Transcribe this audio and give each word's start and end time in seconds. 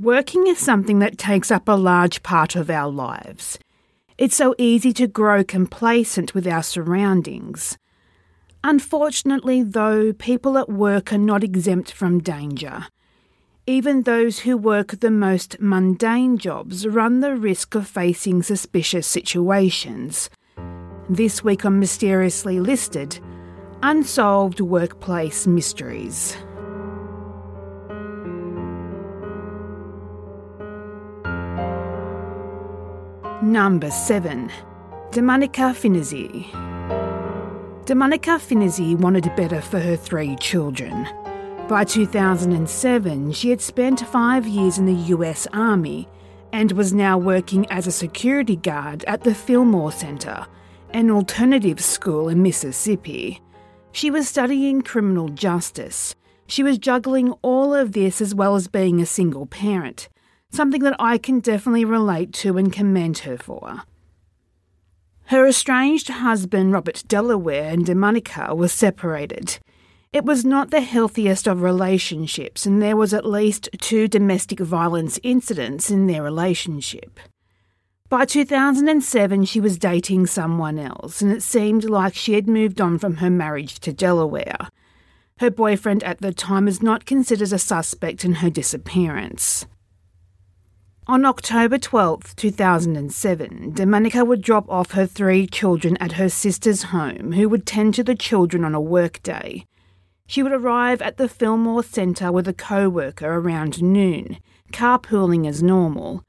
Working 0.00 0.46
is 0.46 0.60
something 0.60 1.00
that 1.00 1.18
takes 1.18 1.50
up 1.50 1.66
a 1.66 1.72
large 1.72 2.22
part 2.22 2.54
of 2.54 2.70
our 2.70 2.88
lives. 2.88 3.58
It's 4.16 4.36
so 4.36 4.54
easy 4.56 4.92
to 4.92 5.08
grow 5.08 5.42
complacent 5.42 6.34
with 6.34 6.46
our 6.46 6.62
surroundings. 6.62 7.76
Unfortunately, 8.62 9.64
though, 9.64 10.12
people 10.12 10.56
at 10.56 10.68
work 10.68 11.12
are 11.12 11.18
not 11.18 11.42
exempt 11.42 11.90
from 11.90 12.20
danger. 12.20 12.86
Even 13.66 14.02
those 14.02 14.38
who 14.40 14.56
work 14.56 15.00
the 15.00 15.10
most 15.10 15.60
mundane 15.60 16.38
jobs 16.38 16.86
run 16.86 17.18
the 17.18 17.34
risk 17.34 17.74
of 17.74 17.88
facing 17.88 18.44
suspicious 18.44 19.04
situations. 19.04 20.30
This 21.10 21.42
week 21.42 21.64
on 21.64 21.80
Mysteriously 21.80 22.60
Listed 22.60 23.18
Unsolved 23.82 24.60
Workplace 24.60 25.48
Mysteries. 25.48 26.36
Number 33.48 33.90
7. 33.90 34.52
Domenica 35.10 35.72
Finizzi. 35.72 36.50
Domenica 37.86 38.38
Finizzi 38.38 38.94
wanted 38.94 39.34
better 39.36 39.62
for 39.62 39.78
her 39.78 39.96
three 39.96 40.36
children. 40.36 41.08
By 41.66 41.84
2007, 41.84 43.32
she 43.32 43.48
had 43.48 43.62
spent 43.62 44.06
five 44.06 44.46
years 44.46 44.76
in 44.76 44.84
the 44.84 45.14
US 45.14 45.46
Army 45.54 46.06
and 46.52 46.72
was 46.72 46.92
now 46.92 47.16
working 47.16 47.64
as 47.70 47.86
a 47.86 47.90
security 47.90 48.54
guard 48.54 49.02
at 49.04 49.24
the 49.24 49.34
Fillmore 49.34 49.92
Center, 49.92 50.46
an 50.90 51.10
alternative 51.10 51.80
school 51.80 52.28
in 52.28 52.42
Mississippi. 52.42 53.40
She 53.92 54.10
was 54.10 54.28
studying 54.28 54.82
criminal 54.82 55.30
justice. 55.30 56.14
She 56.48 56.62
was 56.62 56.76
juggling 56.76 57.32
all 57.40 57.74
of 57.74 57.92
this 57.92 58.20
as 58.20 58.34
well 58.34 58.56
as 58.56 58.68
being 58.68 59.00
a 59.00 59.06
single 59.06 59.46
parent, 59.46 60.10
something 60.50 60.82
that 60.82 60.96
I 60.98 61.18
can 61.18 61.40
definitely 61.40 61.84
relate 61.84 62.32
to 62.34 62.56
and 62.56 62.72
commend 62.72 63.18
her 63.18 63.36
for. 63.36 63.82
Her 65.26 65.46
estranged 65.46 66.08
husband, 66.08 66.72
Robert 66.72 67.04
Delaware, 67.06 67.70
and 67.70 67.84
Domenica 67.84 68.56
were 68.56 68.68
separated. 68.68 69.58
It 70.10 70.24
was 70.24 70.42
not 70.42 70.70
the 70.70 70.80
healthiest 70.80 71.46
of 71.46 71.60
relationships, 71.60 72.64
and 72.64 72.80
there 72.80 72.96
was 72.96 73.12
at 73.12 73.26
least 73.26 73.68
two 73.78 74.08
domestic 74.08 74.58
violence 74.58 75.20
incidents 75.22 75.90
in 75.90 76.06
their 76.06 76.22
relationship. 76.22 77.20
By 78.08 78.24
2007, 78.24 79.44
she 79.44 79.60
was 79.60 79.76
dating 79.76 80.28
someone 80.28 80.78
else, 80.78 81.20
and 81.20 81.30
it 81.30 81.42
seemed 81.42 81.84
like 81.84 82.14
she 82.14 82.32
had 82.32 82.48
moved 82.48 82.80
on 82.80 82.98
from 82.98 83.16
her 83.16 83.28
marriage 83.28 83.80
to 83.80 83.92
Delaware. 83.92 84.70
Her 85.40 85.50
boyfriend 85.50 86.02
at 86.04 86.20
the 86.20 86.32
time 86.32 86.66
is 86.66 86.82
not 86.82 87.04
considered 87.04 87.52
a 87.52 87.58
suspect 87.58 88.24
in 88.24 88.36
her 88.36 88.48
disappearance. 88.48 89.66
On 91.10 91.24
October 91.24 91.78
12, 91.78 92.36
2007, 92.36 93.72
Domenica 93.72 94.26
would 94.26 94.42
drop 94.42 94.68
off 94.68 94.90
her 94.90 95.06
three 95.06 95.46
children 95.46 95.96
at 96.02 96.12
her 96.12 96.28
sister's 96.28 96.82
home, 96.82 97.32
who 97.32 97.48
would 97.48 97.64
tend 97.64 97.94
to 97.94 98.04
the 98.04 98.14
children 98.14 98.62
on 98.62 98.74
a 98.74 98.80
workday. 98.80 99.64
She 100.26 100.42
would 100.42 100.52
arrive 100.52 101.00
at 101.00 101.16
the 101.16 101.26
Fillmore 101.26 101.82
Centre 101.82 102.30
with 102.30 102.46
a 102.46 102.52
co 102.52 102.90
worker 102.90 103.26
around 103.26 103.82
noon, 103.82 104.36
carpooling 104.70 105.48
as 105.48 105.62
normal. 105.62 106.24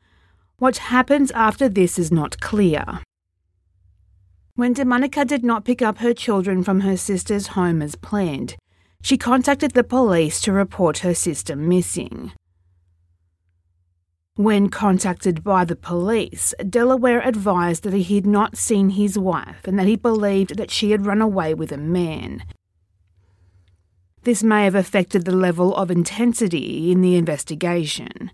What 0.59 0.77
happens 0.77 1.29
after 1.31 1.67
this 1.67 1.99
is 1.99 2.09
not 2.09 2.39
clear. 2.39 3.01
When 4.55 4.73
Domenica 4.73 5.27
did 5.27 5.43
not 5.43 5.65
pick 5.65 5.81
up 5.81 5.97
her 5.97 6.13
children 6.13 6.63
from 6.63 6.79
her 6.81 6.95
sister's 6.95 7.47
home 7.47 7.81
as 7.81 7.97
planned, 7.97 8.55
she 9.01 9.17
contacted 9.17 9.71
the 9.71 9.83
police 9.83 10.39
to 10.39 10.53
report 10.53 10.99
her 10.99 11.13
sister 11.13 11.57
missing. 11.57 12.31
When 14.39 14.69
contacted 14.69 15.43
by 15.43 15.65
the 15.65 15.75
police, 15.75 16.53
Delaware 16.65 17.19
advised 17.19 17.83
that 17.83 17.91
he 17.91 18.15
had 18.15 18.25
not 18.25 18.55
seen 18.55 18.91
his 18.91 19.19
wife 19.19 19.67
and 19.67 19.77
that 19.77 19.85
he 19.85 19.97
believed 19.97 20.55
that 20.55 20.71
she 20.71 20.91
had 20.91 21.05
run 21.05 21.21
away 21.21 21.53
with 21.53 21.73
a 21.73 21.77
man. 21.77 22.45
This 24.23 24.41
may 24.41 24.63
have 24.63 24.75
affected 24.75 25.25
the 25.25 25.35
level 25.35 25.75
of 25.75 25.91
intensity 25.91 26.89
in 26.89 27.01
the 27.01 27.17
investigation. 27.17 28.31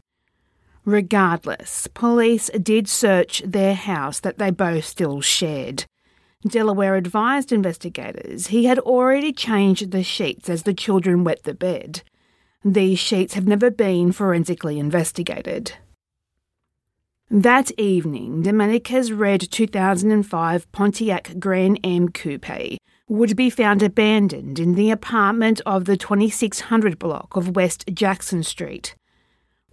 Regardless, 0.86 1.88
police 1.96 2.52
did 2.62 2.88
search 2.88 3.42
their 3.44 3.74
house 3.74 4.20
that 4.20 4.38
they 4.38 4.52
both 4.52 4.86
still 4.86 5.22
shared. 5.22 5.86
Delaware 6.48 6.98
advised 6.98 7.52
investigators 7.52 8.48
he 8.48 8.66
had 8.66 8.78
already 8.78 9.34
changed 9.34 9.90
the 9.90 10.04
sheets 10.04 10.52
as 10.52 10.62
the 10.62 10.74
children 10.76 11.24
wet 11.24 11.46
the 11.46 11.56
bed. 11.56 12.04
These 12.64 13.00
sheets 13.00 13.34
have 13.34 13.48
never 13.48 13.72
been 13.72 14.12
forensically 14.12 14.78
investigated. 14.78 15.74
That 17.32 17.72
evening, 17.80 18.44
Domenica's 18.44 19.12
red 19.12 19.42
2005 19.50 20.72
Pontiac 20.72 21.40
Grand 21.40 21.80
Am 21.84 22.10
Coupe 22.10 22.78
would 23.08 23.36
be 23.36 23.50
found 23.50 23.82
abandoned 23.82 24.60
in 24.60 24.76
the 24.76 24.92
apartment 24.92 25.60
of 25.66 25.86
the 25.86 25.98
2600 25.98 27.00
block 27.00 27.36
of 27.36 27.56
West 27.56 27.86
Jackson 27.92 28.44
Street. 28.44 28.96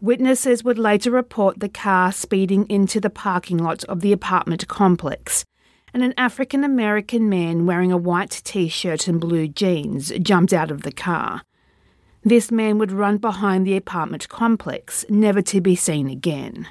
Witnesses 0.00 0.64
would 0.64 0.78
later 0.78 1.10
report 1.10 1.60
the 1.60 1.68
car 1.68 2.10
speeding 2.10 2.64
into 2.70 3.00
the 3.00 3.10
parking 3.10 3.58
lot 3.58 3.84
of 3.84 4.00
the 4.00 4.12
apartment 4.12 4.66
complex, 4.66 5.44
and 5.92 6.02
an 6.02 6.14
African 6.16 6.64
American 6.64 7.28
man 7.28 7.66
wearing 7.66 7.92
a 7.92 7.98
white 7.98 8.40
t 8.44 8.66
shirt 8.66 9.06
and 9.06 9.20
blue 9.20 9.46
jeans 9.46 10.10
jumped 10.22 10.54
out 10.54 10.70
of 10.70 10.84
the 10.84 10.92
car. 10.92 11.42
This 12.22 12.50
man 12.50 12.78
would 12.78 12.92
run 12.92 13.18
behind 13.18 13.66
the 13.66 13.76
apartment 13.76 14.30
complex, 14.30 15.04
never 15.10 15.42
to 15.42 15.60
be 15.60 15.76
seen 15.76 16.08
again. 16.08 16.68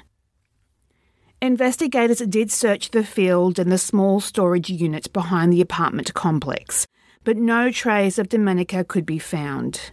Investigators 1.42 2.18
did 2.18 2.52
search 2.52 2.92
the 2.92 3.02
field 3.02 3.58
and 3.58 3.72
the 3.72 3.76
small 3.76 4.20
storage 4.20 4.70
unit 4.70 5.12
behind 5.12 5.52
the 5.52 5.60
apartment 5.60 6.14
complex, 6.14 6.86
but 7.24 7.36
no 7.36 7.68
trace 7.68 8.16
of 8.16 8.28
Domenica 8.28 8.86
could 8.86 9.04
be 9.04 9.18
found. 9.18 9.90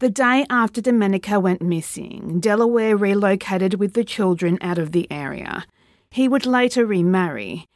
The 0.00 0.10
day 0.10 0.44
after 0.50 0.80
Domenica 0.80 1.40
went 1.40 1.62
missing, 1.62 2.40
Delaware 2.40 2.96
relocated 2.96 3.74
with 3.74 3.92
the 3.94 4.02
children 4.02 4.58
out 4.60 4.76
of 4.76 4.90
the 4.90 5.06
area. 5.08 5.64
He 6.10 6.26
would 6.26 6.46
later 6.46 6.84
remarry. 6.84 7.68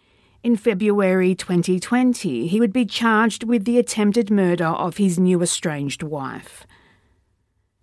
In 0.43 0.57
February 0.57 1.37
2020, 1.37 2.49
he 2.49 2.59
would 2.59 2.73
be 2.73 2.87
charged 2.87 3.45
with 3.45 3.65
the 3.65 3.79
attempted 3.79 4.33
murder 4.33 4.67
of 4.67 4.97
his 4.97 5.17
new 5.17 5.41
estranged 5.43 6.03
wife. 6.03 6.67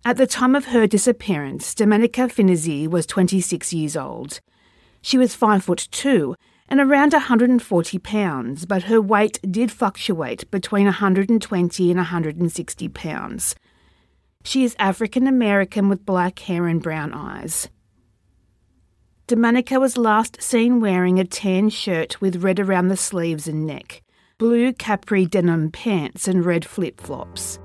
At 0.04 0.16
the 0.16 0.26
time 0.26 0.54
of 0.54 0.66
her 0.66 0.86
disappearance, 0.86 1.74
Domenica 1.74 2.28
Finizzi 2.30 2.88
was 2.88 3.06
26 3.06 3.72
years 3.72 3.96
old. 3.96 4.40
She 5.02 5.18
was 5.18 5.34
5 5.34 5.64
foot 5.64 5.88
2 5.90 6.34
and 6.68 6.80
around 6.80 7.12
140 7.12 7.98
pounds, 7.98 8.66
but 8.66 8.84
her 8.84 9.00
weight 9.00 9.38
did 9.50 9.72
fluctuate 9.72 10.50
between 10.50 10.84
120 10.84 11.90
and 11.90 11.98
160 11.98 12.88
pounds. 12.88 13.54
She 14.44 14.64
is 14.64 14.76
African 14.78 15.26
American 15.26 15.88
with 15.88 16.06
black 16.06 16.38
hair 16.40 16.66
and 16.66 16.82
brown 16.82 17.12
eyes. 17.12 17.68
Domenica 19.26 19.78
was 19.78 19.98
last 19.98 20.40
seen 20.40 20.80
wearing 20.80 21.18
a 21.18 21.24
tan 21.24 21.68
shirt 21.68 22.20
with 22.20 22.42
red 22.42 22.60
around 22.60 22.88
the 22.88 22.96
sleeves 22.96 23.46
and 23.46 23.66
neck, 23.66 24.02
blue 24.38 24.72
capri 24.72 25.26
denim 25.26 25.70
pants, 25.70 26.28
and 26.28 26.44
red 26.46 26.64
flip 26.64 27.00
flops. 27.00 27.58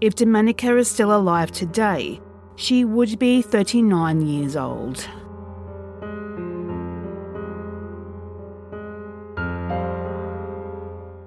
If 0.00 0.14
Domenica 0.14 0.78
is 0.78 0.88
still 0.88 1.12
alive 1.12 1.50
today, 1.50 2.20
she 2.54 2.84
would 2.84 3.18
be 3.18 3.42
39 3.42 4.20
years 4.20 4.54
old. 4.54 5.08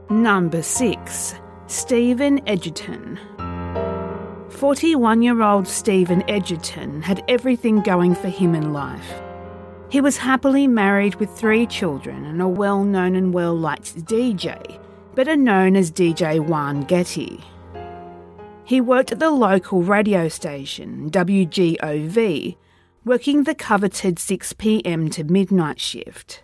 Number 0.09 0.61
6. 0.61 1.35
Stephen 1.67 2.47
Edgerton. 2.47 3.19
41 4.47 5.21
year 5.21 5.41
old 5.41 5.67
Stephen 5.67 6.23
Edgerton 6.29 7.01
had 7.01 7.25
everything 7.27 7.81
going 7.81 8.15
for 8.15 8.29
him 8.29 8.55
in 8.55 8.71
life. 8.71 9.21
He 9.89 9.99
was 9.99 10.15
happily 10.15 10.65
married 10.67 11.15
with 11.15 11.29
three 11.29 11.65
children 11.65 12.23
and 12.23 12.41
a 12.41 12.47
well 12.47 12.85
known 12.85 13.17
and 13.17 13.33
well 13.33 13.53
liked 13.53 14.05
DJ, 14.05 14.79
better 15.13 15.35
known 15.35 15.75
as 15.75 15.91
DJ 15.91 16.39
Juan 16.39 16.83
Getty. 16.83 17.43
He 18.71 18.79
worked 18.79 19.11
at 19.11 19.19
the 19.19 19.31
local 19.31 19.81
radio 19.81 20.29
station, 20.29 21.11
WGOV, 21.11 22.55
working 23.03 23.43
the 23.43 23.53
coveted 23.53 24.15
6pm 24.15 25.11
to 25.11 25.25
midnight 25.25 25.77
shift. 25.77 26.43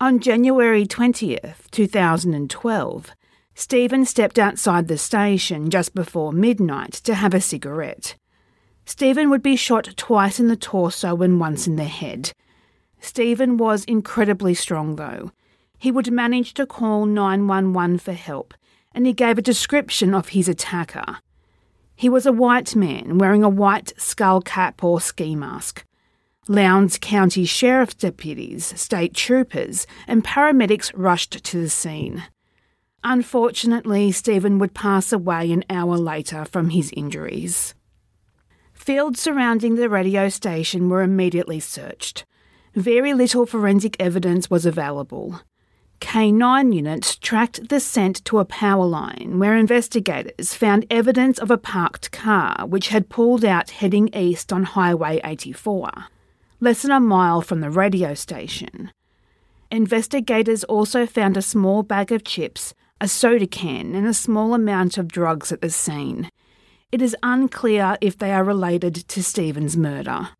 On 0.00 0.18
January 0.18 0.84
20th, 0.84 1.70
2012, 1.70 3.12
Stephen 3.54 4.04
stepped 4.04 4.36
outside 4.36 4.88
the 4.88 4.98
station 4.98 5.70
just 5.70 5.94
before 5.94 6.32
midnight 6.32 6.94
to 6.94 7.14
have 7.14 7.34
a 7.34 7.40
cigarette. 7.40 8.16
Stephen 8.84 9.30
would 9.30 9.44
be 9.44 9.54
shot 9.54 9.94
twice 9.96 10.40
in 10.40 10.48
the 10.48 10.56
torso 10.56 11.22
and 11.22 11.38
once 11.38 11.68
in 11.68 11.76
the 11.76 11.84
head. 11.84 12.32
Stephen 12.98 13.58
was 13.58 13.84
incredibly 13.84 14.54
strong, 14.54 14.96
though. 14.96 15.30
He 15.78 15.92
would 15.92 16.10
manage 16.10 16.52
to 16.54 16.66
call 16.66 17.06
911 17.06 17.98
for 17.98 18.12
help, 18.12 18.54
and 18.94 19.06
he 19.06 19.12
gave 19.12 19.38
a 19.38 19.42
description 19.42 20.14
of 20.14 20.28
his 20.28 20.48
attacker. 20.48 21.18
He 21.94 22.08
was 22.08 22.26
a 22.26 22.32
white 22.32 22.74
man 22.74 23.18
wearing 23.18 23.44
a 23.44 23.48
white 23.48 23.92
skull 23.96 24.40
cap 24.40 24.82
or 24.82 25.00
ski 25.00 25.34
mask. 25.34 25.84
Lowndes 26.48 26.98
County 26.98 27.44
Sheriff's 27.44 27.94
deputies, 27.94 28.72
state 28.80 29.14
troopers, 29.14 29.86
and 30.08 30.24
paramedics 30.24 30.90
rushed 30.94 31.44
to 31.44 31.60
the 31.60 31.68
scene. 31.68 32.24
Unfortunately, 33.04 34.12
Stephen 34.12 34.58
would 34.58 34.74
pass 34.74 35.12
away 35.12 35.52
an 35.52 35.64
hour 35.70 35.96
later 35.96 36.44
from 36.44 36.70
his 36.70 36.90
injuries. 36.96 37.74
Fields 38.72 39.20
surrounding 39.20 39.76
the 39.76 39.88
radio 39.88 40.28
station 40.28 40.88
were 40.88 41.02
immediately 41.02 41.60
searched. 41.60 42.24
Very 42.74 43.14
little 43.14 43.46
forensic 43.46 43.96
evidence 44.00 44.48
was 44.48 44.64
available. 44.64 45.40
K9 46.00 46.74
units 46.74 47.16
tracked 47.16 47.68
the 47.68 47.80
scent 47.80 48.24
to 48.24 48.38
a 48.38 48.44
power 48.44 48.86
line 48.86 49.38
where 49.38 49.56
investigators 49.56 50.54
found 50.54 50.86
evidence 50.90 51.38
of 51.38 51.50
a 51.50 51.58
parked 51.58 52.10
car 52.10 52.66
which 52.66 52.88
had 52.88 53.08
pulled 53.08 53.44
out 53.44 53.70
heading 53.70 54.08
east 54.14 54.52
on 54.52 54.64
Highway 54.64 55.20
84, 55.22 55.90
less 56.60 56.82
than 56.82 56.90
a 56.90 57.00
mile 57.00 57.42
from 57.42 57.60
the 57.60 57.70
radio 57.70 58.14
station. 58.14 58.90
Investigators 59.70 60.64
also 60.64 61.06
found 61.06 61.36
a 61.36 61.42
small 61.42 61.82
bag 61.82 62.10
of 62.10 62.24
chips 62.24 62.74
a 63.00 63.08
soda 63.08 63.46
can, 63.46 63.94
and 63.94 64.06
a 64.06 64.12
small 64.12 64.52
amount 64.52 64.98
of 64.98 65.08
drugs 65.08 65.50
at 65.50 65.62
the 65.62 65.70
scene. 65.70 66.28
It 66.92 67.00
is 67.00 67.16
unclear 67.22 67.96
if 68.00 68.18
they 68.18 68.30
are 68.32 68.44
related 68.44 68.94
to 68.94 69.22
Stephen's 69.22 69.76
murder. 69.76 70.30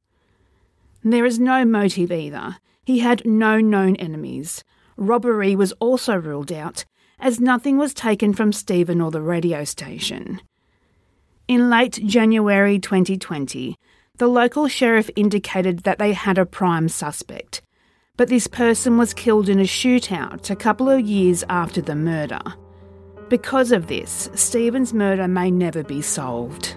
There 1.02 1.24
is 1.24 1.38
no 1.38 1.64
motive 1.64 2.12
either. 2.12 2.58
He 2.84 2.98
had 2.98 3.24
no 3.24 3.60
known 3.60 3.96
enemies. 3.96 4.62
Robbery 5.00 5.56
was 5.56 5.72
also 5.80 6.14
ruled 6.14 6.52
out, 6.52 6.84
as 7.18 7.40
nothing 7.40 7.76
was 7.76 7.92
taken 7.92 8.32
from 8.32 8.52
Stephen 8.52 9.00
or 9.00 9.10
the 9.10 9.20
radio 9.20 9.64
station. 9.64 10.40
In 11.48 11.68
late 11.68 11.98
January 12.06 12.78
2020, 12.78 13.74
the 14.18 14.28
local 14.28 14.68
sheriff 14.68 15.10
indicated 15.16 15.80
that 15.80 15.98
they 15.98 16.12
had 16.12 16.38
a 16.38 16.46
prime 16.46 16.88
suspect 16.88 17.62
but 18.20 18.28
this 18.28 18.46
person 18.46 18.98
was 18.98 19.14
killed 19.14 19.48
in 19.48 19.58
a 19.58 19.62
shootout 19.62 20.50
a 20.50 20.54
couple 20.54 20.90
of 20.90 21.00
years 21.00 21.42
after 21.48 21.80
the 21.80 21.94
murder. 21.94 22.38
Because 23.30 23.72
of 23.72 23.86
this, 23.86 24.28
Stephen's 24.34 24.92
murder 24.92 25.26
may 25.26 25.50
never 25.50 25.82
be 25.82 26.02
solved. 26.02 26.76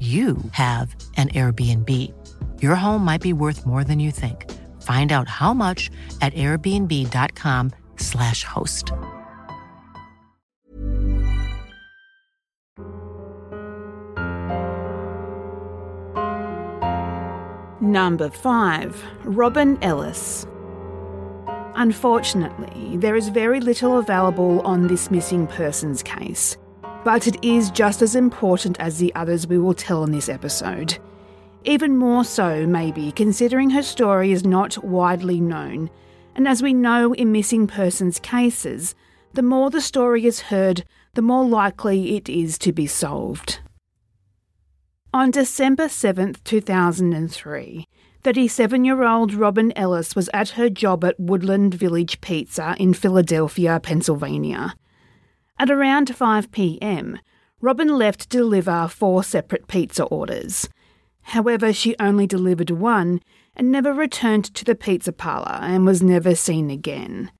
you 0.00 0.36
have 0.52 0.94
an 1.16 1.30
Airbnb. 1.30 1.90
Your 2.60 2.74
home 2.74 3.02
might 3.02 3.22
be 3.22 3.32
worth 3.32 3.64
more 3.64 3.82
than 3.82 3.98
you 3.98 4.10
think. 4.10 4.52
Find 4.82 5.10
out 5.10 5.26
how 5.26 5.54
much 5.54 5.90
at 6.20 6.34
airbnb.com/slash 6.34 8.44
host. 8.44 8.92
Number 17.80 18.28
5. 18.28 19.02
Robin 19.24 19.82
Ellis. 19.82 20.46
Unfortunately, 21.76 22.98
there 22.98 23.16
is 23.16 23.30
very 23.30 23.60
little 23.60 23.98
available 23.98 24.60
on 24.60 24.88
this 24.88 25.10
missing 25.10 25.46
persons 25.46 26.02
case 26.02 26.58
but 27.06 27.28
it 27.28 27.36
is 27.40 27.70
just 27.70 28.02
as 28.02 28.16
important 28.16 28.76
as 28.80 28.98
the 28.98 29.14
others 29.14 29.46
we 29.46 29.56
will 29.56 29.74
tell 29.74 30.02
in 30.02 30.10
this 30.10 30.28
episode. 30.28 30.98
Even 31.62 31.96
more 31.96 32.24
so, 32.24 32.66
maybe, 32.66 33.12
considering 33.12 33.70
her 33.70 33.82
story 33.84 34.32
is 34.32 34.44
not 34.44 34.82
widely 34.82 35.40
known, 35.40 35.88
and 36.34 36.48
as 36.48 36.64
we 36.64 36.74
know 36.74 37.12
in 37.12 37.30
missing 37.30 37.68
persons 37.68 38.18
cases, 38.18 38.96
the 39.34 39.42
more 39.42 39.70
the 39.70 39.80
story 39.80 40.26
is 40.26 40.40
heard, 40.50 40.82
the 41.14 41.22
more 41.22 41.44
likely 41.44 42.16
it 42.16 42.28
is 42.28 42.58
to 42.58 42.72
be 42.72 42.88
solved. 42.88 43.60
On 45.14 45.30
December 45.30 45.88
7, 45.88 46.34
2003, 46.42 47.86
37 48.24 48.84
year 48.84 49.04
old 49.04 49.32
Robin 49.32 49.72
Ellis 49.76 50.16
was 50.16 50.28
at 50.34 50.48
her 50.48 50.68
job 50.68 51.04
at 51.04 51.20
Woodland 51.20 51.72
Village 51.72 52.20
Pizza 52.20 52.74
in 52.80 52.94
Philadelphia, 52.94 53.78
Pennsylvania. 53.78 54.74
At 55.58 55.70
around 55.70 56.14
5 56.14 56.52
pm, 56.52 57.18
Robin 57.60 57.88
left 57.88 58.20
to 58.20 58.28
deliver 58.28 58.88
four 58.88 59.24
separate 59.24 59.68
pizza 59.68 60.04
orders. 60.04 60.68
However, 61.22 61.72
she 61.72 61.96
only 61.98 62.26
delivered 62.26 62.70
one 62.70 63.20
and 63.56 63.72
never 63.72 63.92
returned 63.92 64.44
to 64.54 64.64
the 64.64 64.74
pizza 64.74 65.12
parlour 65.12 65.58
and 65.62 65.86
was 65.86 66.02
never 66.02 66.34
seen 66.34 66.70
again. 66.70 67.30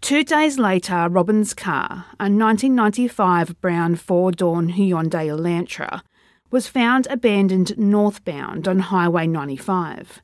Two 0.00 0.24
days 0.24 0.58
later, 0.58 1.08
Robin's 1.10 1.52
car, 1.52 2.06
a 2.18 2.30
1995 2.30 3.60
brown 3.60 3.96
four 3.96 4.30
door 4.32 4.62
Hyundai 4.62 5.26
Elantra, 5.26 6.02
was 6.50 6.68
found 6.68 7.06
abandoned 7.08 7.76
northbound 7.76 8.66
on 8.66 8.78
Highway 8.78 9.26
95. 9.26 10.22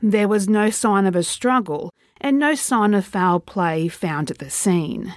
There 0.00 0.28
was 0.28 0.48
no 0.48 0.70
sign 0.70 1.06
of 1.06 1.14
a 1.14 1.22
struggle 1.22 1.92
and 2.20 2.38
no 2.38 2.54
sign 2.54 2.94
of 2.94 3.04
foul 3.04 3.38
play 3.38 3.88
found 3.88 4.30
at 4.30 4.38
the 4.38 4.50
scene. 4.50 5.14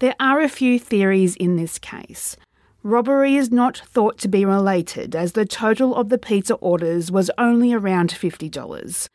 There 0.00 0.16
are 0.18 0.40
a 0.40 0.48
few 0.48 0.78
theories 0.78 1.36
in 1.36 1.56
this 1.56 1.78
case. 1.78 2.34
Robbery 2.82 3.36
is 3.36 3.52
not 3.52 3.76
thought 3.76 4.16
to 4.20 4.28
be 4.28 4.46
related, 4.46 5.14
as 5.14 5.32
the 5.32 5.44
total 5.44 5.94
of 5.94 6.08
the 6.08 6.16
pizza 6.16 6.54
orders 6.54 7.12
was 7.12 7.30
only 7.36 7.74
around 7.74 8.08
$50. 8.08 9.08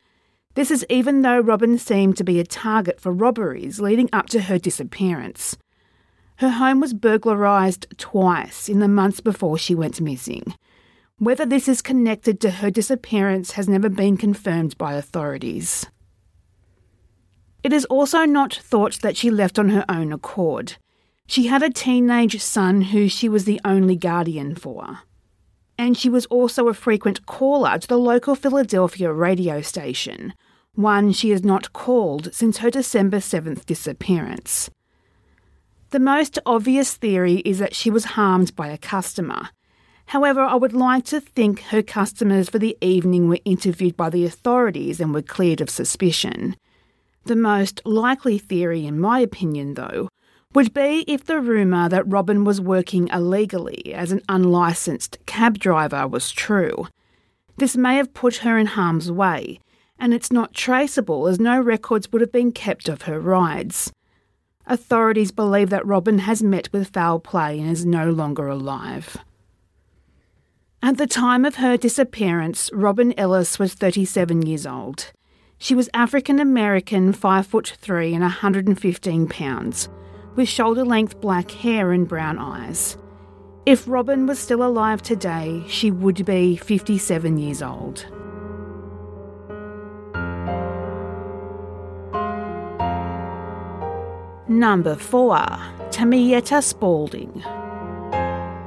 This 0.54 0.70
is 0.70 0.86
even 0.88 1.24
though 1.24 1.40
Robin 1.40 1.80
seemed 1.80 2.18
to 2.18 2.24
be 2.24 2.40
a 2.40 2.44
target 2.46 3.02
for 3.02 3.12
robberies 3.12 3.80
leading 3.80 4.10
up 4.14 4.28
to 4.28 4.42
her 4.42 4.60
disappearance. 4.60 5.58
Her 6.36 6.52
home 6.52 6.82
was 6.82 6.94
burglarised 6.94 7.98
twice 7.98 8.70
in 8.70 8.78
the 8.78 8.88
months 8.88 9.22
before 9.22 9.58
she 9.58 9.74
went 9.74 10.00
missing. 10.00 10.54
Whether 11.18 11.48
this 11.48 11.68
is 11.68 11.82
connected 11.82 12.40
to 12.42 12.52
her 12.52 12.70
disappearance 12.70 13.54
has 13.54 13.68
never 13.68 13.90
been 13.90 14.18
confirmed 14.18 14.78
by 14.78 14.94
authorities. 14.94 15.88
It 17.66 17.74
is 17.74 17.86
also 17.86 18.26
not 18.26 18.54
thought 18.54 19.02
that 19.02 19.18
she 19.18 19.32
left 19.32 19.58
on 19.58 19.70
her 19.70 19.84
own 19.90 20.14
accord. 20.14 20.78
She 21.26 21.48
had 21.48 21.64
a 21.64 21.72
teenage 21.72 22.40
son 22.40 22.82
who 22.94 23.08
she 23.08 23.28
was 23.28 23.46
the 23.46 23.60
only 23.66 23.96
guardian 23.96 24.54
for. 24.54 25.00
And 25.76 25.98
she 25.98 26.08
was 26.08 26.28
also 26.28 26.68
a 26.68 26.76
frequent 26.76 27.26
caller 27.26 27.80
to 27.80 27.88
the 27.88 27.98
local 27.98 28.36
Philadelphia 28.36 29.12
radio 29.12 29.62
station, 29.62 30.36
one 30.76 31.12
she 31.12 31.32
has 31.32 31.44
not 31.44 31.74
called 31.74 32.32
since 32.36 32.60
her 32.60 32.70
December 32.70 33.18
7th 33.18 33.66
disappearance. 33.66 34.70
The 35.90 36.00
most 36.00 36.38
obvious 36.46 36.94
theory 36.94 37.38
is 37.38 37.58
that 37.58 37.74
she 37.74 37.90
was 37.90 38.14
harmed 38.14 38.56
by 38.56 38.68
a 38.68 38.78
customer. 38.78 39.50
However, 40.06 40.42
I 40.42 40.54
would 40.54 40.74
like 40.74 41.06
to 41.06 41.20
think 41.20 41.62
her 41.62 41.82
customers 41.82 42.48
for 42.48 42.60
the 42.60 42.78
evening 42.80 43.28
were 43.28 43.40
interviewed 43.44 43.98
by 43.98 44.12
the 44.12 44.24
authorities 44.24 45.00
and 45.02 45.16
were 45.16 45.24
cleared 45.24 45.62
of 45.62 45.72
suspicion. 45.72 46.56
The 47.26 47.36
most 47.36 47.82
likely 47.86 48.38
theory, 48.38 48.86
in 48.86 49.00
my 49.00 49.20
opinion, 49.20 49.74
though, 49.74 50.10
would 50.54 50.74
be 50.76 51.04
if 51.08 51.26
the 51.26 51.42
rumour 51.42 51.90
that 51.90 52.08
Robin 52.08 52.44
was 52.44 52.62
working 52.62 53.08
illegally 53.08 53.94
as 53.96 54.12
an 54.12 54.22
unlicensed 54.30 55.18
cab 55.26 55.58
driver 55.58 56.08
was 56.08 56.32
true. 56.32 56.88
This 57.58 57.76
may 57.76 57.96
have 57.96 58.14
put 58.14 58.38
her 58.38 58.60
in 58.60 58.68
harm's 58.68 59.12
way, 59.12 59.60
and 59.98 60.14
it's 60.14 60.32
not 60.32 60.54
traceable 60.54 61.28
as 61.28 61.40
no 61.40 61.60
records 61.60 62.12
would 62.12 62.22
have 62.22 62.32
been 62.32 62.52
kept 62.52 62.88
of 62.88 63.04
her 63.04 63.20
rides. 63.20 63.92
Authorities 64.68 65.32
believe 65.32 65.72
that 65.72 65.86
Robin 65.86 66.20
has 66.20 66.44
met 66.44 66.72
with 66.72 66.94
foul 66.94 67.20
play 67.20 67.60
and 67.60 67.72
is 67.72 67.86
no 67.88 68.12
longer 68.12 68.48
alive. 68.48 69.18
At 70.84 70.98
the 70.98 71.08
time 71.08 71.44
of 71.44 71.56
her 71.56 71.76
disappearance, 71.76 72.70
Robin 72.72 73.18
Ellis 73.18 73.58
was 73.58 73.74
37 73.74 74.46
years 74.46 74.68
old. 74.68 75.12
She 75.58 75.74
was 75.74 75.90
African 75.94 76.40
American, 76.40 77.14
5 77.14 77.48
foot 77.48 77.78
3 77.80 78.14
and 78.14 78.22
115 78.22 79.28
pounds, 79.28 79.90
with 80.36 80.50
shoulder 80.50 80.84
length 80.84 81.22
black 81.22 81.50
hair 81.50 81.92
and 81.92 82.08
brown 82.08 82.38
eyes. 82.38 82.98
If 83.66 83.88
Robin 83.88 84.28
was 84.28 84.38
still 84.38 84.64
alive 84.64 85.02
today, 85.02 85.64
she 85.68 85.92
would 85.92 86.26
be 86.26 86.58
57 86.58 87.38
years 87.38 87.62
old. 87.62 88.06
Number 94.48 94.96
4. 94.96 95.38
Tamietta 95.90 96.62
Spalding. 96.62 97.44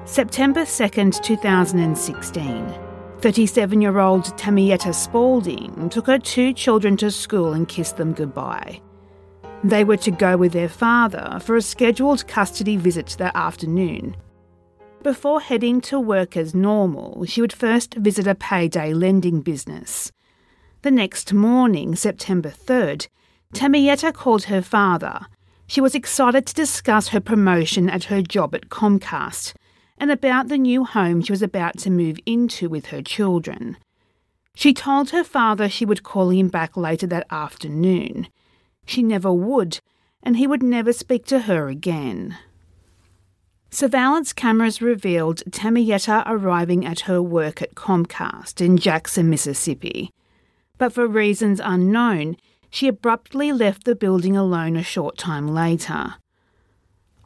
September 0.05 0.63
2nd, 0.63 1.23
2016. 1.23 2.88
37 3.21 3.81
year 3.81 3.99
old 3.99 4.25
Tamietta 4.37 4.95
Spalding 4.95 5.89
took 5.89 6.07
her 6.07 6.19
two 6.19 6.53
children 6.53 6.97
to 6.99 7.11
school 7.11 7.53
and 7.53 7.69
kissed 7.69 7.97
them 7.97 8.13
goodbye. 8.13 8.81
They 9.65 9.83
were 9.83 9.97
to 9.99 10.11
go 10.11 10.37
with 10.37 10.53
their 10.53 10.69
father 10.69 11.39
for 11.43 11.57
a 11.57 11.63
scheduled 11.63 12.29
custody 12.29 12.77
visit 12.77 13.17
that 13.19 13.35
afternoon. 13.35 14.17
Before 15.03 15.41
heading 15.41 15.81
to 15.83 15.99
work 15.99 16.37
as 16.37 16.55
normal, 16.55 17.25
she 17.25 17.41
would 17.41 17.53
first 17.53 17.95
visit 17.95 18.27
a 18.27 18.35
payday 18.35 18.95
lending 18.95 19.41
business. 19.41 20.13
The 20.83 20.91
next 20.93 21.33
morning, 21.33 21.97
September 21.97 22.51
3rd, 22.51 23.09
Tamietta 23.53 24.13
called 24.13 24.45
her 24.45 24.63
father 24.63 25.27
she 25.69 25.83
was 25.83 25.95
excited 25.95 26.47
to 26.47 26.55
discuss 26.55 27.09
her 27.09 27.21
promotion 27.21 27.91
at 27.91 28.05
her 28.05 28.23
job 28.23 28.55
at 28.55 28.71
Comcast 28.71 29.53
and 30.01 30.11
about 30.11 30.49
the 30.49 30.59
new 30.59 30.85
home 30.85 31.21
she 31.21 31.33
was 31.33 31.43
about 31.43 31.79
to 31.79 31.91
move 31.91 32.19
into 32.27 32.69
with 32.69 32.87
her 32.87 33.03
children. 33.03 33.77
She 34.55 34.73
told 34.73 35.11
her 35.11 35.25
father 35.25 35.69
she 35.69 35.85
would 35.85 36.03
call 36.03 36.31
him 36.31 36.49
back 36.49 36.77
later 36.77 37.07
that 37.07 37.27
afternoon. 37.31 38.29
She 38.87 39.03
never 39.03 39.33
would, 39.33 39.81
and 40.23 40.37
he 40.37 40.47
would 40.47 40.63
never 40.63 40.93
speak 40.93 41.25
to 41.27 41.41
her 41.41 41.69
again. 41.69 42.37
Surveillance 43.71 44.33
cameras 44.33 44.81
revealed 44.81 45.43
Tamietta 45.51 46.23
arriving 46.27 46.87
at 46.87 47.01
her 47.01 47.23
work 47.23 47.61
at 47.61 47.75
Comcast 47.75 48.61
in 48.65 48.79
Jackson, 48.79 49.29
Mississippi. 49.29 50.11
But 50.79 50.93
for 50.93 51.07
reasons 51.07 51.61
unknown, 51.63 52.37
she 52.71 52.89
abruptly 52.89 53.53
left 53.53 53.85
the 53.85 53.95
building 53.95 54.37
alone 54.37 54.77
a 54.77 54.83
short 54.83 55.19
time 55.19 55.49
later. 55.49 56.15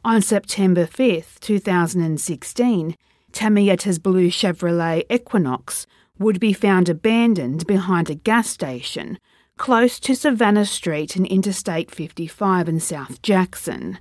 On 0.05 0.21
September 0.21 0.85
5, 0.85 1.39
2016, 1.39 2.97
Tamietta's 3.31 3.99
blue 3.99 4.27
Chevrolet 4.27 5.05
Equinox 5.09 5.87
would 6.19 6.41
be 6.41 6.51
found 6.51 6.89
abandoned 6.89 7.65
behind 7.65 8.09
a 8.09 8.15
gas 8.15 8.49
station 8.49 9.17
close 9.57 10.01
to 10.01 10.13
Savannah 10.13 10.65
Street 10.65 11.15
and 11.15 11.25
Interstate 11.25 11.89
55 11.89 12.67
in 12.67 12.81
South 12.81 13.21
Jackson. 13.21 13.97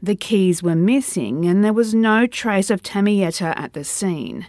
The 0.00 0.16
keys 0.16 0.62
were 0.62 0.74
missing 0.74 1.44
and 1.44 1.62
there 1.62 1.74
was 1.74 1.94
no 1.94 2.26
trace 2.26 2.70
of 2.70 2.82
Tamietta 2.82 3.52
at 3.54 3.74
the 3.74 3.84
scene. 3.84 4.46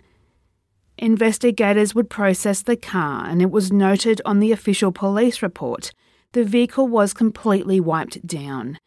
Investigators 0.98 1.94
would 1.94 2.10
process 2.10 2.62
the 2.62 2.78
car, 2.78 3.26
and 3.26 3.42
it 3.42 3.52
was 3.52 3.72
noted 3.72 4.22
on 4.24 4.40
the 4.40 4.54
official 4.54 4.94
police 4.94 5.42
report 5.42 5.92
the 6.32 6.44
vehicle 6.44 6.88
was 6.88 7.14
completely 7.14 7.80
wiped 7.80 8.26
down. 8.26 8.80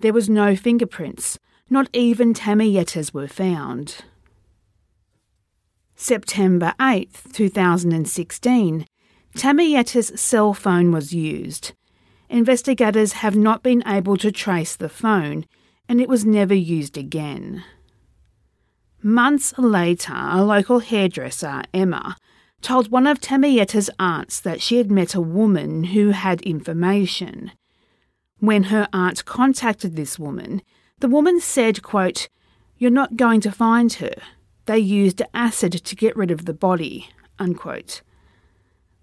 There 0.00 0.14
was 0.14 0.30
no 0.30 0.56
fingerprints, 0.56 1.38
not 1.68 1.88
even 1.92 2.32
Tamietta's 2.32 3.12
were 3.12 3.28
found. 3.28 3.98
September 5.94 6.72
8, 6.80 7.10
2016, 7.34 8.86
Tamietta's 9.36 10.20
cell 10.20 10.54
phone 10.54 10.90
was 10.90 11.12
used. 11.12 11.72
Investigators 12.30 13.12
have 13.12 13.36
not 13.36 13.62
been 13.62 13.82
able 13.86 14.16
to 14.16 14.32
trace 14.32 14.74
the 14.74 14.88
phone, 14.88 15.44
and 15.86 16.00
it 16.00 16.08
was 16.08 16.24
never 16.24 16.54
used 16.54 16.96
again. 16.96 17.62
Months 19.02 19.52
later, 19.58 20.14
a 20.14 20.42
local 20.42 20.78
hairdresser, 20.78 21.62
Emma, 21.74 22.16
told 22.62 22.90
one 22.90 23.06
of 23.06 23.20
Tamietta's 23.20 23.90
aunts 23.98 24.40
that 24.40 24.62
she 24.62 24.78
had 24.78 24.90
met 24.90 25.14
a 25.14 25.20
woman 25.20 25.84
who 25.84 26.10
had 26.10 26.40
information. 26.40 27.52
When 28.40 28.64
her 28.64 28.88
aunt 28.92 29.26
contacted 29.26 29.96
this 29.96 30.18
woman, 30.18 30.62
the 31.00 31.08
woman 31.08 31.40
said, 31.40 31.82
quote, 31.82 32.28
You're 32.78 32.90
not 32.90 33.16
going 33.16 33.42
to 33.42 33.52
find 33.52 33.92
her. 33.94 34.14
They 34.64 34.78
used 34.78 35.22
acid 35.34 35.72
to 35.72 35.96
get 35.96 36.16
rid 36.16 36.30
of 36.30 36.46
the 36.46 36.54
body. 36.54 37.10
Unquote. 37.38 38.00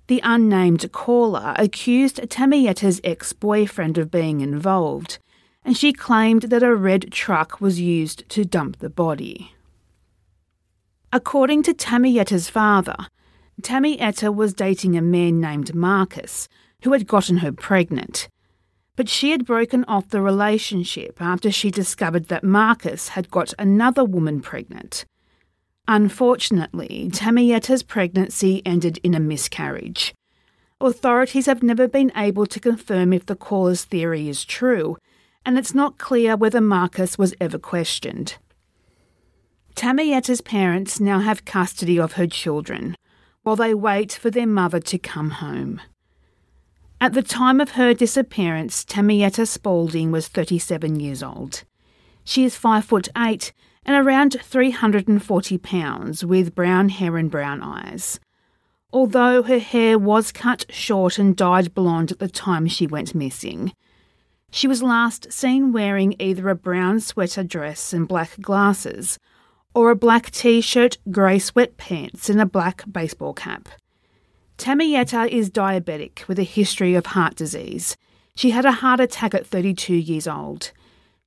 The 0.08 0.22
unnamed 0.24 0.91
caller 0.91 1.53
accused 1.58 2.17
Tamietta's 2.29 3.00
ex 3.03 3.32
boyfriend 3.34 4.00
of 4.00 4.10
being 4.10 4.41
involved, 4.41 5.20
and 5.63 5.77
she 5.77 5.94
claimed 5.94 6.44
that 6.44 6.63
a 6.63 6.74
red 6.74 7.12
truck 7.12 7.62
was 7.62 7.79
used 7.79 8.27
to 8.29 8.44
dump 8.46 8.79
the 8.79 8.89
body. 8.89 9.53
According 11.13 11.63
to 11.63 11.74
Tamietta's 11.74 12.50
father, 12.50 12.96
Tamietta 13.62 14.34
was 14.34 14.53
dating 14.53 14.98
a 14.98 15.01
man 15.01 15.39
named 15.39 15.75
Marcus, 15.75 16.48
who 16.84 16.94
had 16.94 17.08
gotten 17.08 17.38
her 17.38 17.51
pregnant. 17.51 18.29
But 18.98 19.08
she 19.08 19.32
had 19.32 19.46
broken 19.46 19.86
off 19.86 20.10
the 20.10 20.22
relationship 20.22 21.22
after 21.22 21.51
she 21.51 21.72
discovered 21.72 22.27
that 22.27 22.44
Marcus 22.44 23.10
had 23.10 23.32
got 23.32 23.54
another 23.58 24.04
woman 24.04 24.42
pregnant. 24.42 25.06
Unfortunately, 25.88 27.10
Tamietta's 27.13 27.84
pregnancy 27.84 28.62
ended 28.66 28.98
in 29.04 29.13
a 29.13 29.20
miscarriage. 29.22 30.13
Authorities 30.82 31.46
have 31.46 31.63
never 31.63 31.88
been 31.88 32.12
able 32.16 32.46
to 32.48 32.60
confirm 32.60 33.13
if 33.13 33.25
the 33.25 33.36
caller's 33.36 33.86
theory 33.86 34.27
is 34.27 34.44
true, 34.44 34.98
and 35.46 35.58
it's 35.58 35.74
not 35.74 35.98
clear 35.98 36.36
whether 36.36 36.60
Marcus 36.60 37.18
was 37.18 37.34
ever 37.39 37.58
questioned. 37.58 38.38
Tamietta's 39.75 40.42
parents 40.42 41.00
now 41.00 41.20
have 41.20 41.46
custody 41.46 42.00
of 42.00 42.13
her 42.13 42.27
children 42.27 42.96
while 43.44 43.56
they 43.56 43.74
wait 43.75 44.12
for 44.12 44.32
their 44.32 44.48
mother 44.48 44.80
to 44.80 44.98
come 44.98 45.30
home. 45.30 45.80
At 47.00 47.13
the 47.13 47.22
time 47.22 47.62
of 47.62 47.72
her 47.72 47.94
disappearance, 47.94 48.84
Tamietta 48.84 49.46
Spalding 49.46 50.12
was 50.12 50.27
37 50.27 51.00
years 51.00 51.22
old. 51.22 51.63
She 52.24 52.44
is 52.44 52.56
5 52.56 52.86
foot 52.86 53.08
8 53.16 53.54
and 53.86 53.96
around 53.96 54.38
340 54.42 55.58
pounds 55.60 56.25
with 56.25 56.56
brown 56.56 56.89
hair 56.89 57.18
and 57.18 57.30
brown 57.30 57.62
eyes. 57.62 58.20
Although 58.92 59.44
her 59.44 59.60
hair 59.60 60.00
was 60.00 60.32
cut 60.32 60.66
short 60.70 61.20
and 61.20 61.36
dyed 61.36 61.75
blonde 61.75 62.13
at 62.13 62.20
the 62.20 62.27
time 62.27 62.68
she 62.68 62.88
went 62.88 63.13
missing, 63.13 63.74
she 64.50 64.68
was 64.68 64.82
last 64.82 65.32
seen 65.32 65.72
wearing 65.72 66.16
either 66.18 66.50
a 66.50 66.56
brown 66.56 67.00
sweater 67.00 67.44
dress 67.44 67.94
and 67.94 68.08
black 68.08 68.42
glasses 68.42 69.20
or 69.75 69.92
a 69.92 69.96
black 69.96 70.32
t 70.32 70.62
shirt, 70.62 70.98
grey 71.12 71.38
sweatpants, 71.38 72.27
and 72.27 72.42
a 72.42 72.46
black 72.48 72.84
baseball 72.92 73.36
cap. 73.36 73.70
Tamietta 74.58 75.30
is 75.30 75.52
diabetic 75.52 76.28
with 76.28 76.40
a 76.40 76.44
history 76.44 76.96
of 76.96 77.08
heart 77.08 77.36
disease. 77.36 77.96
She 78.36 78.50
had 78.50 78.66
a 78.66 78.72
heart 78.72 79.00
attack 79.00 79.36
at 79.36 79.46
32 79.46 79.94
years 79.94 80.28
old. 80.28 80.72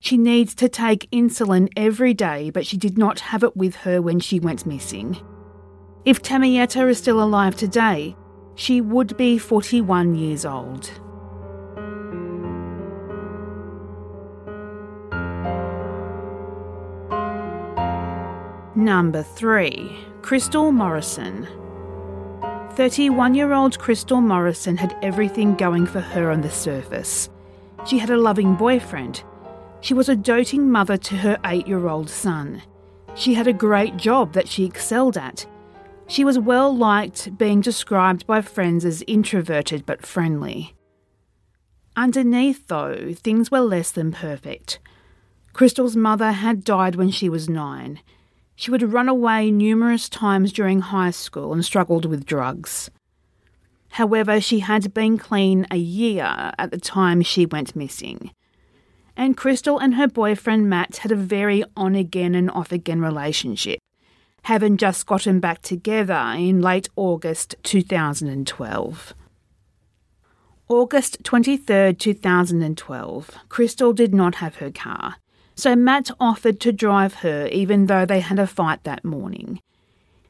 She 0.01 0.19
needs 0.19 0.53
to 0.57 0.69
take 0.69 1.09
insulin 1.13 1.69
every 1.77 2.13
day, 2.13 2.51
but 2.51 2.67
she 2.67 2.77
did 2.77 2.99
not 2.99 3.21
have 3.21 3.45
it 3.45 3.57
with 3.57 3.77
her 3.77 4.03
when 4.03 4.19
she 4.19 4.41
went 4.41 4.67
missing. 4.67 5.17
If 6.05 6.21
Tamietta 6.23 6.89
is 6.91 6.99
still 6.99 7.23
alive 7.23 7.55
today, 7.55 8.17
she 8.57 8.81
would 8.81 9.17
be 9.17 9.39
41 9.39 10.17
years 10.17 10.45
old. 10.45 10.91
Number 18.75 19.23
3. 19.23 19.97
Crystal 20.21 20.73
Morrison. 20.73 21.47
31 22.81 23.35
year 23.35 23.53
old 23.53 23.79
Crystal 23.79 24.23
Morrison 24.23 24.75
had 24.79 24.97
everything 25.03 25.55
going 25.55 25.85
for 25.85 26.01
her 26.01 26.31
on 26.31 26.41
the 26.41 26.49
surface. 26.49 27.29
She 27.87 27.99
had 27.99 28.09
a 28.09 28.17
loving 28.17 28.55
boyfriend. 28.55 29.23
She 29.83 29.93
was 29.93 30.09
a 30.09 30.17
doting 30.17 30.71
mother 30.71 30.97
to 30.97 31.17
her 31.19 31.37
eight 31.45 31.69
year 31.69 31.89
old 31.89 32.09
son. 32.09 32.63
She 33.15 33.35
had 33.35 33.47
a 33.47 33.53
great 33.53 33.99
job 33.99 34.33
that 34.33 34.49
she 34.49 34.65
excelled 34.65 35.19
at. 35.19 35.45
She 36.07 36.25
was 36.25 36.39
well 36.39 36.75
liked, 36.75 37.37
being 37.37 37.61
described 37.61 38.27
by 38.27 38.41
friends 38.41 38.87
as 38.87 39.05
introverted 39.07 39.85
but 39.85 40.07
friendly. 40.07 40.75
Underneath, 41.97 42.67
though, 42.69 43.13
things 43.13 43.51
were 43.51 43.61
less 43.61 43.91
than 43.91 44.11
perfect. 44.11 44.79
Crystal's 45.53 45.97
mother 45.97 46.33
had 46.33 46.65
died 46.65 46.95
when 46.95 47.11
she 47.11 47.29
was 47.29 47.47
nine. 47.47 48.01
She 48.61 48.71
would 48.71 48.93
run 48.93 49.09
away 49.09 49.50
numerous 49.50 50.11
times 50.11 50.52
during 50.52 50.81
high 50.81 51.12
school 51.12 51.55
and 51.55 51.64
struggled 51.64 52.05
with 52.05 52.26
drugs. 52.26 52.90
However, 53.93 54.38
she 54.38 54.59
had 54.59 54.93
been 54.93 55.17
clean 55.17 55.67
a 55.71 55.79
year 55.79 56.52
at 56.59 56.71
the 56.71 56.79
time 56.79 57.23
she 57.23 57.47
went 57.47 57.75
missing. 57.75 58.33
and 59.17 59.35
Crystal 59.35 59.79
and 59.79 59.95
her 59.95 60.07
boyfriend 60.07 60.69
Matt 60.69 60.99
had 60.99 61.11
a 61.11 61.17
very 61.17 61.64
on 61.75 61.95
again 61.95 62.35
and 62.35 62.50
off 62.50 62.71
again 62.71 63.00
relationship, 63.00 63.81
having 64.43 64.76
just 64.76 65.07
gotten 65.07 65.40
back 65.40 65.62
together 65.62 66.35
in 66.37 66.61
late 66.61 66.90
August 66.97 67.55
2012. 67.62 69.14
August 70.69 71.17
23, 71.25 71.95
2012, 71.95 73.31
Crystal 73.49 73.95
did 73.95 74.12
not 74.12 74.35
have 74.35 74.57
her 74.57 74.71
car, 74.71 75.17
so 75.61 75.76
Matt 75.76 76.11
offered 76.19 76.61
to 76.61 76.73
drive 76.73 77.14
her 77.14 77.47
even 77.49 77.87
though 77.87 78.07
they 78.07 78.21
had 78.21 78.38
a 78.38 78.47
fight 78.47 78.85
that 78.85 79.05
morning. 79.05 79.61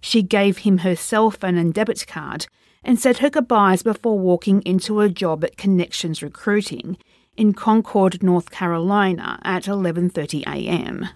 She 0.01 0.23
gave 0.23 0.59
him 0.59 0.79
her 0.79 0.97
cell 0.97 1.31
phone 1.31 1.57
and 1.57 1.75
debit 1.75 2.07
card 2.07 2.47
and 2.83 2.99
said 2.99 3.19
her 3.19 3.31
goodbyes 3.31 3.83
before 3.83 4.19
walking 4.19 4.63
into 4.63 5.01
a 5.01 5.09
job 5.09 5.45
at 5.45 5.57
Connections 5.57 6.23
Recruiting 6.23 6.97
in 7.37 7.53
Concord, 7.53 8.23
North 8.23 8.51
Carolina 8.51 9.39
at 9.43 9.65
11:30 9.65 10.43
a.m. 10.47 11.09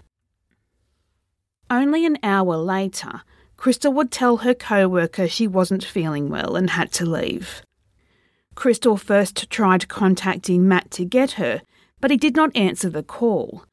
Only 1.69 2.05
an 2.05 2.17
hour 2.23 2.57
later, 2.57 3.21
Crystal 3.57 3.91
would 3.93 4.11
tell 4.11 4.37
her 4.37 4.53
co-worker 4.53 5.27
she 5.27 5.47
wasn't 5.47 5.83
feeling 5.83 6.29
well 6.29 6.55
and 6.55 6.69
had 6.69 6.91
to 6.93 7.05
leave. 7.05 7.63
Crystal 8.53 8.97
first 8.97 9.49
tried 9.49 9.87
contacting 9.87 10.67
Matt 10.67 10.91
to 10.91 11.05
get 11.05 11.31
her, 11.33 11.61
but 11.99 12.11
he 12.11 12.17
did 12.17 12.35
not 12.35 12.55
answer 12.55 12.89
the 12.89 13.03
call. 13.03 13.65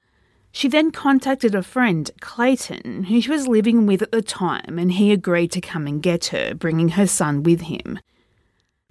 She 0.52 0.68
then 0.68 0.90
contacted 0.90 1.54
a 1.54 1.62
friend, 1.62 2.11
Clayton, 2.21 3.04
who 3.04 3.21
she 3.23 3.30
was 3.30 3.49
living 3.49 3.87
with 3.87 4.02
at 4.02 4.12
the 4.12 4.21
time, 4.21 4.78
and 4.78 4.92
he 4.92 5.11
agreed 5.11 5.50
to 5.52 5.62
come 5.62 5.87
and 5.87 6.02
get 6.02 6.26
her, 6.26 6.54
bringing 6.54 6.90
her 6.90 7.06
son 7.06 7.42
with 7.42 7.62
him. 7.62 7.99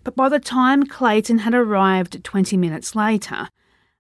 But 0.04 0.16
by 0.16 0.28
the 0.28 0.40
time 0.40 0.88
Clayton 0.88 1.40
had 1.40 1.54
arrived 1.54 2.24
20 2.24 2.58
minutes 2.58 2.96
later, 2.96 3.50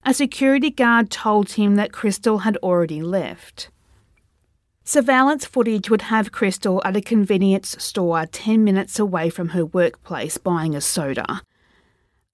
a 0.04 0.14
security 0.16 0.72
guard 0.72 1.12
told 1.12 1.52
him 1.52 1.76
that 1.76 1.94
Crystal 1.94 2.40
had 2.40 2.58
already 2.58 3.04
left. 3.04 3.70
Surveillance 4.84 5.46
footage 5.46 5.92
would 5.92 6.02
have 6.04 6.32
Crystal 6.32 6.82
at 6.84 6.98
a 6.98 7.02
convenience 7.02 7.76
store 7.78 8.26
10 8.26 8.64
minutes 8.64 8.98
away 8.98 9.30
from 9.30 9.50
her 9.50 9.64
workplace 9.64 10.40
buying 10.40 10.76
a 10.76 10.82
soda. 10.82 11.44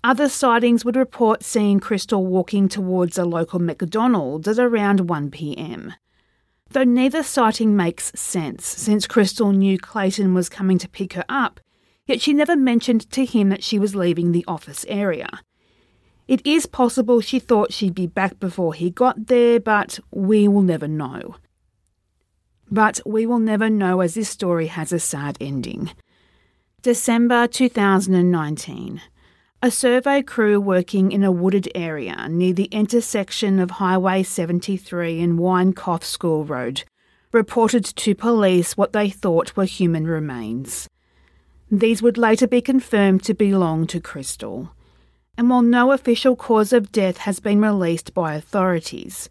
Other 0.03 0.29
sightings 0.29 0.85
would 0.85 0.95
report 0.95 1.43
seeing 1.43 1.79
Crystal 1.79 2.25
walking 2.25 2.69
towards 2.69 3.17
a 3.17 3.25
local 3.25 3.59
McDonald's 3.59 4.47
at 4.47 4.59
around 4.59 5.09
1 5.09 5.31
pm. 5.31 5.93
Though 6.69 6.83
neither 6.83 7.23
sighting 7.23 7.75
makes 7.75 8.11
sense, 8.13 8.65
since 8.65 9.07
Crystal 9.07 9.51
knew 9.51 9.77
Clayton 9.77 10.33
was 10.33 10.49
coming 10.49 10.77
to 10.79 10.89
pick 10.89 11.13
her 11.13 11.25
up, 11.27 11.59
yet 12.05 12.21
she 12.21 12.33
never 12.33 12.55
mentioned 12.55 13.09
to 13.11 13.25
him 13.25 13.49
that 13.49 13.63
she 13.63 13.79
was 13.79 13.95
leaving 13.95 14.31
the 14.31 14.45
office 14.47 14.85
area. 14.87 15.29
It 16.27 16.45
is 16.45 16.65
possible 16.65 17.21
she 17.21 17.39
thought 17.39 17.73
she'd 17.73 17.95
be 17.95 18.07
back 18.07 18.39
before 18.39 18.73
he 18.73 18.89
got 18.89 19.27
there, 19.27 19.59
but 19.59 19.99
we 20.11 20.47
will 20.47 20.61
never 20.61 20.87
know. 20.87 21.35
But 22.69 22.99
we 23.05 23.25
will 23.25 23.39
never 23.39 23.69
know 23.69 24.01
as 24.01 24.13
this 24.13 24.29
story 24.29 24.67
has 24.67 24.91
a 24.91 24.99
sad 24.99 25.37
ending. 25.39 25.91
December 26.81 27.47
2019. 27.47 29.01
A 29.59 29.71
survey 29.71 30.21
crew 30.21 30.61
working 30.61 31.11
in 31.11 31.23
a 31.23 31.31
wooded 31.31 31.67
area 31.73 32.29
near 32.29 32.53
the 32.53 32.65
intersection 32.65 33.57
of 33.59 33.71
Highway 33.71 34.21
73 34.21 35.19
and 35.19 35.39
Winecoff 35.39 36.03
School 36.03 36.45
Road 36.45 36.83
reported 37.31 37.83
to 37.83 38.13
police 38.13 38.77
what 38.77 38.93
they 38.93 39.09
thought 39.09 39.57
were 39.57 39.65
human 39.65 40.05
remains. 40.05 40.87
These 41.71 42.03
would 42.03 42.19
later 42.19 42.45
be 42.45 42.61
confirmed 42.61 43.23
to 43.23 43.33
belong 43.33 43.87
to 43.87 43.99
Crystal. 43.99 44.69
And 45.39 45.49
while 45.49 45.63
no 45.63 45.91
official 45.91 46.35
cause 46.35 46.71
of 46.71 46.91
death 46.91 47.17
has 47.17 47.39
been 47.39 47.59
released 47.59 48.13
by 48.13 48.35
authorities, 48.35 49.27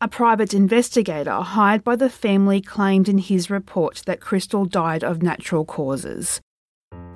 a 0.00 0.08
private 0.08 0.54
investigator 0.54 1.40
hired 1.42 1.84
by 1.84 1.94
the 1.94 2.08
family 2.08 2.62
claimed 2.62 3.06
in 3.06 3.18
his 3.18 3.50
report 3.50 4.02
that 4.06 4.22
Crystal 4.22 4.64
died 4.64 5.04
of 5.04 5.22
natural 5.22 5.66
causes. 5.66 6.40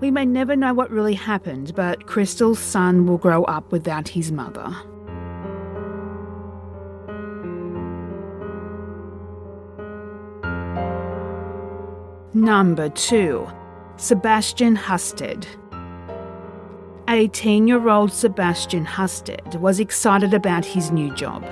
We 0.03 0.11
may 0.11 0.27
never 0.27 0.57
know 0.57 0.75
what 0.75 0.91
really 0.91 1.15
happened, 1.15 1.77
but 1.77 2.09
Crystal's 2.09 2.59
son 2.59 3.07
will 3.07 3.19
grow 3.19 3.45
up 3.45 3.71
without 3.71 4.09
his 4.09 4.33
mother. 4.33 4.75
Number 12.35 12.89
2 12.89 13.47
Sebastian 13.97 14.75
Husted. 14.75 15.47
18 17.09 17.69
year 17.69 17.89
old 17.89 18.13
Sebastian 18.13 18.85
Husted 18.85 19.55
was 19.61 19.79
excited 19.79 20.35
about 20.35 20.65
his 20.65 20.91
new 20.91 21.15
job. 21.15 21.47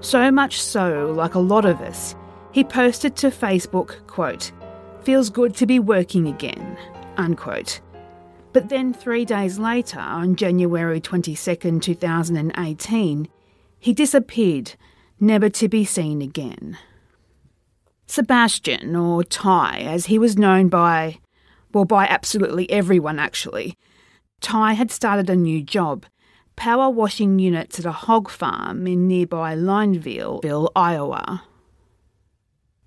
So 0.00 0.30
much 0.30 0.60
so, 0.60 1.10
like 1.16 1.34
a 1.34 1.38
lot 1.38 1.64
of 1.64 1.80
us, 1.80 2.14
he 2.52 2.64
posted 2.64 3.16
to 3.16 3.28
Facebook, 3.28 4.06
quote, 4.06 4.52
Feels 5.04 5.30
good 5.30 5.56
to 5.56 5.64
be 5.64 5.78
working 5.78 6.28
again, 6.28 6.76
unquote. 7.18 7.80
But 8.52 8.70
then 8.70 8.94
three 8.94 9.24
days 9.24 9.58
later, 9.58 10.00
on 10.00 10.36
January 10.36 11.00
22, 11.00 11.80
2018, 11.80 13.28
he 13.78 13.92
disappeared, 13.92 14.74
never 15.20 15.48
to 15.50 15.68
be 15.68 15.84
seen 15.84 16.22
again. 16.22 16.78
Sebastian, 18.06 18.96
or 18.96 19.22
Ty, 19.22 19.80
as 19.80 20.06
he 20.06 20.18
was 20.18 20.38
known 20.38 20.68
by, 20.68 21.18
well, 21.72 21.84
by 21.84 22.06
absolutely 22.06 22.70
everyone 22.70 23.18
actually, 23.18 23.76
Ty 24.40 24.72
had 24.72 24.90
started 24.90 25.28
a 25.28 25.36
new 25.36 25.62
job 25.62 26.06
power 26.56 26.90
washing 26.90 27.38
units 27.38 27.78
at 27.78 27.84
a 27.84 27.92
hog 27.92 28.28
farm 28.28 28.84
in 28.88 29.06
nearby 29.06 29.54
Lineville, 29.54 30.68
Iowa. 30.74 31.44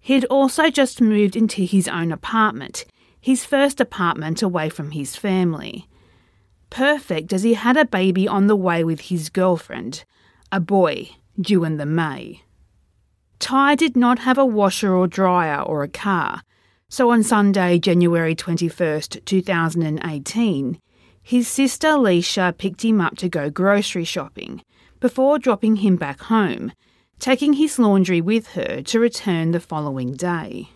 He'd 0.02 0.26
also 0.26 0.70
just 0.70 1.00
moved 1.00 1.38
into 1.38 1.62
his 1.64 1.88
own 1.88 2.12
apartment 2.12 2.84
his 3.22 3.46
first 3.46 3.80
apartment 3.80 4.42
away 4.42 4.68
from 4.68 4.92
his 4.92 5.16
family. 5.16 5.88
Perfect 6.70 7.32
as 7.32 7.44
he 7.44 7.54
had 7.54 7.78
a 7.78 7.86
baby 7.86 8.28
on 8.28 8.48
the 8.48 8.56
way 8.56 8.84
with 8.84 9.02
his 9.02 9.30
girlfriend, 9.30 10.04
a 10.52 10.60
boy 10.60 11.12
due 11.40 11.64
in 11.64 11.78
the 11.78 11.86
May. 11.86 12.44
Ty 13.40 13.76
did 13.76 13.96
not 13.96 14.20
have 14.20 14.38
a 14.38 14.46
washer 14.46 14.94
or 14.96 15.08
dryer 15.08 15.62
or 15.62 15.84
a 15.84 15.88
car, 15.88 16.42
so 16.90 17.12
on 17.12 17.24
Sunday, 17.24 17.80
January 17.80 18.36
21st, 18.36 19.24
2018, 19.24 20.80
his 21.24 21.48
sister 21.48 21.90
Leisha 21.90 22.58
picked 22.58 22.84
him 22.84 23.00
up 23.00 23.18
to 23.18 23.30
go 23.30 23.50
grocery 23.50 24.04
shopping 24.04 24.64
before 25.00 25.40
dropping 25.40 25.78
him 25.78 25.96
back 25.96 26.22
home, 26.22 26.72
taking 27.20 27.54
his 27.54 27.80
laundry 27.80 28.20
with 28.20 28.48
her 28.50 28.82
to 28.82 29.00
return 29.00 29.52
the 29.52 29.60
following 29.60 30.14
day. 30.14 30.70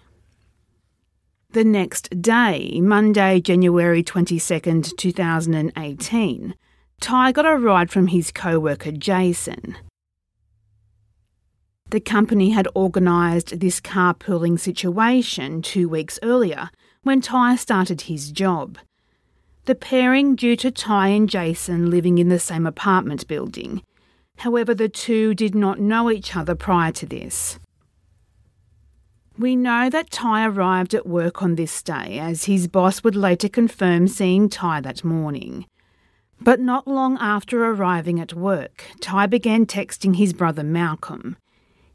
The 1.55 1.63
next 1.63 2.21
day, 2.21 2.81
Monday, 2.81 3.39
January 3.39 4.03
22nd, 4.03 4.97
2018, 4.97 6.53
Ty 6.99 7.31
got 7.31 7.45
a 7.45 7.55
ride 7.55 7.89
from 7.89 8.07
his 8.07 8.29
co 8.29 8.59
worker 8.59 8.91
Jason. 8.91 9.77
The 11.91 12.01
company 12.01 12.49
had 12.49 12.67
organised 12.75 13.61
this 13.61 13.79
carpooling 13.79 14.59
situation 14.59 15.61
two 15.61 15.87
weeks 15.87 16.19
earlier 16.21 16.71
when 17.03 17.21
Ty 17.21 17.55
started 17.55 18.01
his 18.01 18.31
job. 18.31 18.77
The 19.63 19.75
pairing 19.75 20.35
due 20.35 20.57
to 20.57 20.71
Ty 20.71 21.07
and 21.07 21.29
Jason 21.29 21.89
living 21.89 22.17
in 22.17 22.27
the 22.27 22.37
same 22.37 22.67
apartment 22.67 23.29
building. 23.29 23.81
However, 24.39 24.75
the 24.75 24.89
two 24.89 25.33
did 25.33 25.55
not 25.55 25.79
know 25.79 26.11
each 26.11 26.35
other 26.35 26.53
prior 26.53 26.91
to 26.91 27.05
this. 27.05 27.59
We 29.37 29.57
know 29.57 29.89
that 29.89 30.11
Ty 30.11 30.47
arrived 30.47 30.93
at 30.93 31.05
work 31.05 31.43
on 31.43 31.55
this 31.55 31.81
day, 31.81 32.19
as 32.19 32.45
his 32.45 32.69
boss 32.69 33.03
would 33.03 33.17
later 33.17 33.49
confirm 33.49 34.07
seeing 34.07 34.47
Ty 34.47 34.79
that 34.81 35.03
morning. 35.03 35.65
But 36.39 36.61
not 36.61 36.87
long 36.87 37.17
after 37.19 37.65
arriving 37.65 38.19
at 38.21 38.33
work, 38.33 38.85
Ty 39.01 39.27
began 39.27 39.65
texting 39.65 40.15
his 40.15 40.31
brother 40.31 40.63
Malcolm. 40.63 41.35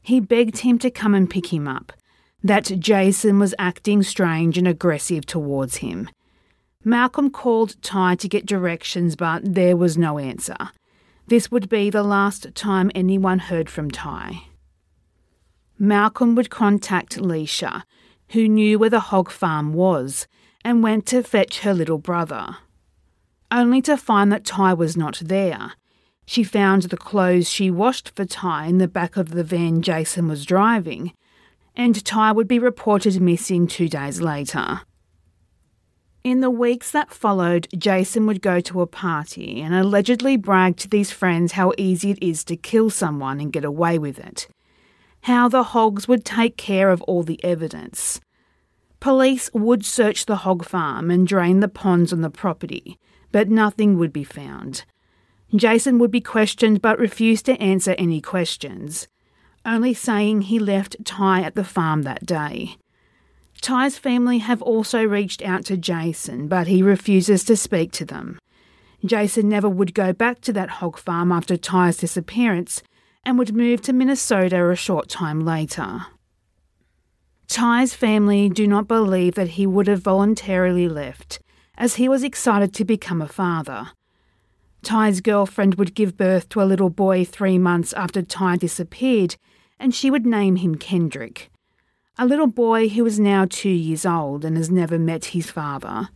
He 0.03 0.21
begged 0.21 0.59
him 0.59 0.79
to 0.81 0.91
come 0.91 1.15
and 1.15 1.31
pick 1.31 1.51
him 1.51 1.67
up, 1.67 1.95
that 2.43 2.79
Jason 2.79 3.39
was 3.39 3.55
acting 3.59 4.03
strange 4.03 4.59
and 4.59 4.69
aggressive 4.69 5.25
towards 5.25 5.77
him. 5.77 6.11
Malcolm 6.85 7.31
called 7.31 7.81
Ty 7.81 8.17
to 8.17 8.29
get 8.29 8.45
directions, 8.45 9.17
but 9.17 9.55
there 9.55 9.79
was 9.79 9.97
no 9.97 10.19
answer. 10.19 10.57
This 11.27 11.51
would 11.51 11.71
be 11.71 11.89
the 11.89 12.03
last 12.03 12.55
time 12.55 12.91
anyone 12.95 13.39
heard 13.39 13.71
from 13.71 13.91
Ty. 13.91 14.43
Malcolm 15.83 16.35
would 16.35 16.51
contact 16.51 17.17
Leisha, 17.17 17.85
who 18.33 18.47
knew 18.47 18.79
where 18.79 18.91
the 18.91 19.01
hog 19.01 19.31
farm 19.31 19.73
was, 19.73 20.29
and 20.63 20.83
went 20.83 21.07
to 21.07 21.23
fetch 21.23 21.61
her 21.61 21.73
little 21.73 21.97
brother. 21.97 22.59
Only 23.51 23.81
to 23.83 23.97
find 23.97 24.31
that 24.31 24.45
Ty 24.45 24.75
was 24.75 24.95
not 24.95 25.23
there. 25.25 25.73
She 26.27 26.45
found 26.45 26.83
the 26.83 26.99
clothes 26.99 27.49
she 27.49 27.71
washed 27.71 28.11
for 28.15 28.27
Ty 28.27 28.67
in 28.67 28.77
the 28.77 28.87
back 28.87 29.17
of 29.17 29.31
the 29.31 29.43
van 29.43 29.81
Jason 29.81 30.29
was 30.29 30.45
driving, 30.45 31.15
and 31.75 32.05
Ty 32.05 32.33
would 32.33 32.47
be 32.47 32.59
reported 32.59 33.19
missing 33.19 33.67
two 33.67 33.89
days 33.89 34.21
later. 34.21 34.83
In 36.23 36.41
the 36.41 36.51
weeks 36.51 36.91
that 36.91 37.11
followed, 37.11 37.69
Jason 37.77 38.27
would 38.27 38.43
go 38.43 38.61
to 38.61 38.83
a 38.83 38.87
party 38.87 39.63
and 39.63 39.75
allegedly 39.75 40.37
brag 40.37 40.77
to 40.77 40.89
these 40.89 41.11
friends 41.11 41.53
how 41.53 41.73
easy 41.79 42.11
it 42.11 42.23
is 42.23 42.45
to 42.45 42.57
kill 42.57 42.91
someone 42.91 43.41
and 43.41 43.51
get 43.51 43.65
away 43.65 43.99
with 43.99 44.19
it. 44.19 44.47
How 45.23 45.49
the 45.49 45.63
hogs 45.63 46.09
would 46.09 46.25
take 46.25 46.57
care 46.57 46.91
of 46.91 47.03
all 47.03 47.23
the 47.23 47.43
evidence. 47.45 48.21
Police 49.01 49.51
would 49.55 49.85
search 49.85 50.27
the 50.27 50.37
hog 50.37 50.65
farm 50.65 51.11
and 51.11 51.27
drain 51.27 51.61
the 51.61 51.69
ponds 51.69 52.13
on 52.13 52.21
the 52.21 52.31
property, 52.31 52.99
but 53.33 53.49
nothing 53.49 53.99
would 53.99 54.13
be 54.13 54.25
found. 54.25 54.85
Jason 55.55 55.99
would 55.99 56.11
be 56.11 56.21
questioned 56.21 56.81
but 56.81 56.99
refused 56.99 57.47
to 57.47 57.61
answer 57.61 57.95
any 57.99 58.21
questions, 58.21 59.09
only 59.65 59.93
saying 59.93 60.43
he 60.43 60.59
left 60.59 61.05
Ty 61.05 61.43
at 61.43 61.55
the 61.55 61.65
farm 61.65 62.03
that 62.03 62.25
day. 62.25 62.77
Ty's 63.61 63.99
family 63.99 64.39
have 64.39 64.63
also 64.63 65.03
reached 65.05 65.43
out 65.43 65.65
to 65.67 65.77
Jason, 65.77 66.49
but 66.49 66.67
he 66.67 66.83
refuses 66.83 67.45
to 67.45 67.57
speak 67.57 67.93
to 67.93 68.05
them. 68.05 68.39
Jason 69.05 69.49
never 69.49 69.69
would 69.69 69.95
go 69.95 70.13
back 70.13 70.41
to 70.43 70.53
that 70.53 70.71
hog 70.71 70.99
farm 70.99 71.33
after 71.33 71.57
Ty's 71.57 71.97
disappearance 71.97 72.83
and 73.25 73.39
would 73.39 73.55
move 73.55 73.81
to 73.83 73.93
Minnesota 73.93 74.69
a 74.69 74.77
short 74.77 75.09
time 75.09 75.45
later. 75.45 76.07
Ty's 77.49 77.95
family 77.95 78.49
do 78.49 78.67
not 78.67 78.89
believe 78.89 79.35
that 79.35 79.51
he 79.51 79.67
would 79.67 79.87
have 79.87 80.03
voluntarily 80.03 80.89
left, 80.89 81.41
as 81.77 81.97
he 81.97 82.09
was 82.09 82.23
excited 82.23 82.73
to 82.75 82.85
become 82.85 83.21
a 83.21 83.29
father. 83.29 83.91
Ty's 84.83 85.21
girlfriend 85.21 85.75
would 85.75 85.95
give 85.95 86.17
birth 86.17 86.49
to 86.51 86.63
a 86.63 86.65
little 86.65 86.91
boy 86.91 87.25
three 87.25 87.59
months 87.59 87.93
after 87.93 88.23
Ty 88.23 88.57
disappeared, 88.57 89.37
and 89.79 89.95
she 89.95 90.11
would 90.11 90.25
name 90.25 90.57
him 90.57 90.77
Kendrick 90.77 91.51
a 92.21 92.27
little 92.27 92.47
boy 92.47 92.87
who 92.87 93.07
is 93.07 93.19
now 93.19 93.47
two 93.49 93.71
years 93.71 94.05
old 94.05 94.45
and 94.45 94.59
has 94.59 94.71
never 94.71 94.99
met 94.99 95.27
his 95.27 95.51
father. 95.51 96.11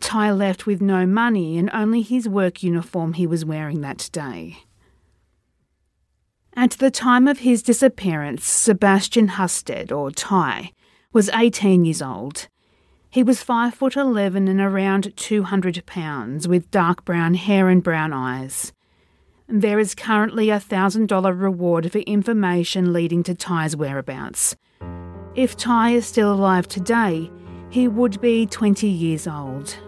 Ty 0.00 0.32
left 0.32 0.64
with 0.64 0.80
no 0.80 1.04
money 1.04 1.58
and 1.58 1.68
only 1.74 2.00
his 2.00 2.26
work 2.26 2.62
uniform 2.62 3.12
he 3.12 3.26
was 3.26 3.44
wearing 3.44 3.82
that 3.82 4.08
day. 4.12 4.60
At 6.60 6.72
the 6.72 6.90
time 6.90 7.26
of 7.26 7.38
his 7.38 7.62
disappearance, 7.62 8.44
Sebastian 8.44 9.28
Husted, 9.28 9.90
or 9.90 10.10
Ty, 10.10 10.72
was 11.10 11.30
18 11.30 11.86
years 11.86 12.02
old. 12.02 12.48
He 13.08 13.22
was 13.22 13.42
5 13.42 13.72
foot 13.72 13.96
11 13.96 14.46
and 14.46 14.60
around 14.60 15.16
200 15.16 15.86
pounds, 15.86 16.46
with 16.46 16.70
dark 16.70 17.06
brown 17.06 17.32
hair 17.32 17.70
and 17.70 17.82
brown 17.82 18.12
eyes. 18.12 18.74
There 19.48 19.78
is 19.78 19.94
currently 19.94 20.50
a 20.50 20.60
$1,000 20.60 21.40
reward 21.40 21.90
for 21.90 22.00
information 22.00 22.92
leading 22.92 23.22
to 23.22 23.34
Ty's 23.34 23.74
whereabouts. 23.74 24.54
If 25.34 25.56
Ty 25.56 25.92
is 25.92 26.04
still 26.04 26.30
alive 26.30 26.68
today, 26.68 27.30
he 27.70 27.88
would 27.88 28.20
be 28.20 28.44
20 28.44 28.86
years 28.86 29.26
old. 29.26 29.78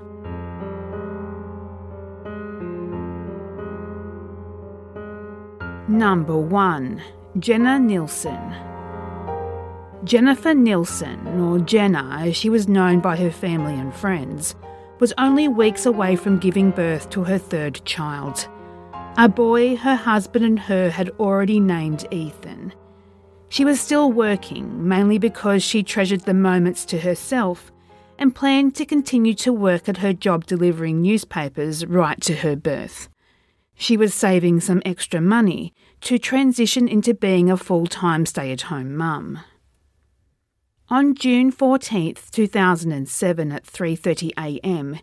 Number 5.93 6.39
1 6.39 7.03
Jenna 7.39 7.79
Nielsen. 7.79 8.55
Jennifer 10.05 10.55
Nielsen, 10.55 11.39
or 11.39 11.59
Jenna 11.59 12.19
as 12.23 12.35
she 12.35 12.49
was 12.49 12.67
known 12.67 13.01
by 13.01 13.15
her 13.15 13.31
family 13.31 13.75
and 13.75 13.95
friends, 13.95 14.55
was 15.01 15.13
only 15.19 15.49
weeks 15.49 15.85
away 15.85 16.17
from 16.17 16.39
giving 16.39 16.71
birth 16.71 17.11
to 17.11 17.25
her 17.25 17.37
third 17.37 17.85
child. 17.85 18.49
A 19.19 19.29
boy 19.29 19.77
her 19.77 19.95
husband 19.95 20.47
and 20.47 20.59
her 20.61 20.89
had 20.89 21.11
already 21.21 21.61
named 21.61 22.07
Ethan. 22.11 22.73
She 23.51 23.67
was 23.67 23.79
still 23.79 24.11
working, 24.11 24.89
mainly 24.89 25.19
because 25.19 25.63
she 25.63 25.83
treasured 25.83 26.23
the 26.23 26.33
moments 26.33 26.87
to 26.87 27.01
herself 27.01 27.71
and 28.17 28.35
planned 28.35 28.75
to 28.77 28.87
continue 28.87 29.35
to 29.35 29.53
work 29.53 29.91
at 29.91 29.99
her 29.99 30.15
job 30.15 30.47
delivering 30.47 31.03
newspapers 31.03 31.85
right 31.85 32.19
to 32.23 32.37
her 32.37 32.57
birth. 32.57 33.11
She 33.75 33.97
was 33.97 34.15
saving 34.15 34.61
some 34.61 34.83
extra 34.85 35.21
money 35.21 35.75
to 36.03 36.19
transition 36.19 36.89
into 36.89 37.15
being 37.15 37.51
a 37.51 37.57
full-time 37.57 38.27
stay-at-home 38.27 38.97
mum. 38.97 39.41
On 40.89 41.15
June 41.15 41.51
14, 41.51 42.17
2007 42.31 43.53
at 43.53 43.65
3:30 43.65 44.31
a.m., 44.39 44.99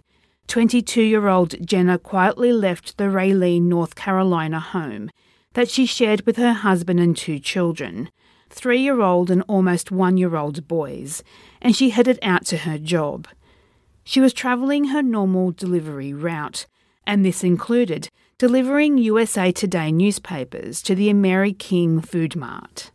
22-year-old 0.47 1.65
Jenna 1.65 1.97
quietly 1.97 2.51
left 2.51 2.97
the 2.97 3.09
Raleigh, 3.09 3.59
North 3.59 3.95
Carolina 3.95 4.59
home 4.59 5.09
that 5.53 5.69
she 5.69 5.85
shared 5.85 6.25
with 6.25 6.37
her 6.37 6.53
husband 6.53 6.99
and 6.99 7.15
two 7.17 7.39
children 7.39 8.09
three 8.49 8.79
year 8.79 9.01
old 9.01 9.29
and 9.29 9.43
almost 9.47 9.91
one 9.91 10.17
year 10.17 10.35
old 10.35 10.67
boys, 10.67 11.23
and 11.61 11.75
she 11.75 11.91
headed 11.91 12.19
out 12.21 12.45
to 12.45 12.57
her 12.57 12.77
job. 12.77 13.27
She 14.03 14.19
was 14.19 14.33
travelling 14.33 14.85
her 14.85 15.03
normal 15.03 15.51
delivery 15.51 16.13
route, 16.13 16.65
and 17.05 17.23
this 17.23 17.43
included 17.43 18.09
delivering 18.39 18.97
USA 18.97 19.51
Today 19.51 19.91
newspapers 19.91 20.81
to 20.83 20.95
the 20.95 21.11
Mary 21.11 21.51
King 21.51 21.99
Food 21.99 22.37
Mart. 22.37 22.89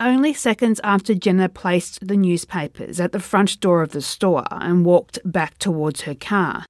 Only 0.00 0.32
seconds 0.32 0.80
after 0.82 1.14
Jenna 1.14 1.50
placed 1.50 2.08
the 2.08 2.16
newspapers 2.16 3.00
at 3.00 3.12
the 3.12 3.20
front 3.20 3.60
door 3.60 3.82
of 3.82 3.92
the 3.92 4.00
store 4.00 4.44
and 4.50 4.86
walked 4.86 5.18
back 5.26 5.58
towards 5.58 6.00
her 6.02 6.14
car, 6.14 6.64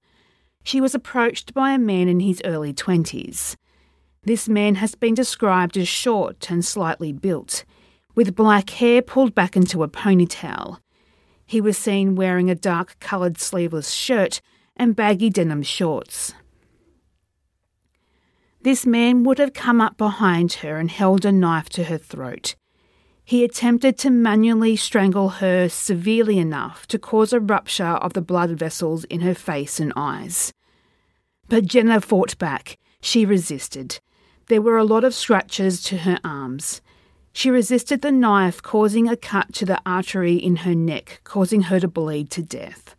she 0.64 0.80
was 0.80 0.96
approached 0.96 1.54
by 1.54 1.70
a 1.70 1.78
man 1.78 2.08
in 2.08 2.18
his 2.18 2.42
early 2.44 2.74
20s. 2.74 3.54
This 4.24 4.48
man 4.48 4.74
has 4.74 4.96
been 4.96 5.14
described 5.14 5.76
as 5.76 5.86
short 5.86 6.50
and 6.50 6.64
slightly 6.64 7.12
built, 7.12 7.64
with 8.16 8.34
black 8.34 8.68
hair 8.70 9.00
pulled 9.00 9.36
back 9.36 9.56
into 9.56 9.84
a 9.84 9.88
ponytail. 9.88 10.80
He 11.46 11.60
was 11.60 11.78
seen 11.78 12.16
wearing 12.16 12.50
a 12.50 12.56
dark 12.56 12.98
coloured 12.98 13.38
sleeveless 13.38 13.92
shirt 13.92 14.40
and 14.76 14.96
baggy 14.96 15.30
denim 15.30 15.62
shorts. 15.62 16.34
This 18.60 18.84
man 18.84 19.22
would 19.22 19.38
have 19.38 19.52
come 19.52 19.80
up 19.80 19.96
behind 19.96 20.54
her 20.54 20.76
and 20.78 20.90
held 20.90 21.24
a 21.24 21.32
knife 21.32 21.68
to 21.70 21.84
her 21.84 21.98
throat. 21.98 22.56
He 23.24 23.44
attempted 23.44 23.98
to 23.98 24.10
manually 24.10 24.74
strangle 24.74 25.28
her 25.28 25.68
severely 25.68 26.38
enough 26.38 26.86
to 26.88 26.98
cause 26.98 27.32
a 27.32 27.40
rupture 27.40 27.84
of 27.84 28.14
the 28.14 28.22
blood 28.22 28.50
vessels 28.52 29.04
in 29.04 29.20
her 29.20 29.34
face 29.34 29.78
and 29.78 29.92
eyes. 29.94 30.52
But 31.48 31.66
Jenna 31.66 32.00
fought 32.00 32.38
back. 32.38 32.78
She 33.00 33.24
resisted. 33.24 34.00
There 34.46 34.62
were 34.62 34.76
a 34.76 34.84
lot 34.84 35.04
of 35.04 35.14
scratches 35.14 35.82
to 35.84 35.98
her 35.98 36.18
arms. 36.24 36.80
She 37.32 37.50
resisted 37.50 38.02
the 38.02 38.10
knife, 38.10 38.62
causing 38.62 39.08
a 39.08 39.16
cut 39.16 39.52
to 39.54 39.66
the 39.66 39.80
artery 39.86 40.34
in 40.34 40.56
her 40.56 40.74
neck, 40.74 41.20
causing 41.22 41.62
her 41.62 41.78
to 41.78 41.86
bleed 41.86 42.30
to 42.30 42.42
death. 42.42 42.96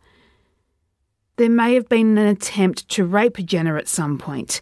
There 1.36 1.50
may 1.50 1.74
have 1.74 1.88
been 1.88 2.16
an 2.16 2.26
attempt 2.26 2.88
to 2.90 3.04
rape 3.04 3.36
Jenna 3.44 3.74
at 3.76 3.88
some 3.88 4.16
point, 4.16 4.60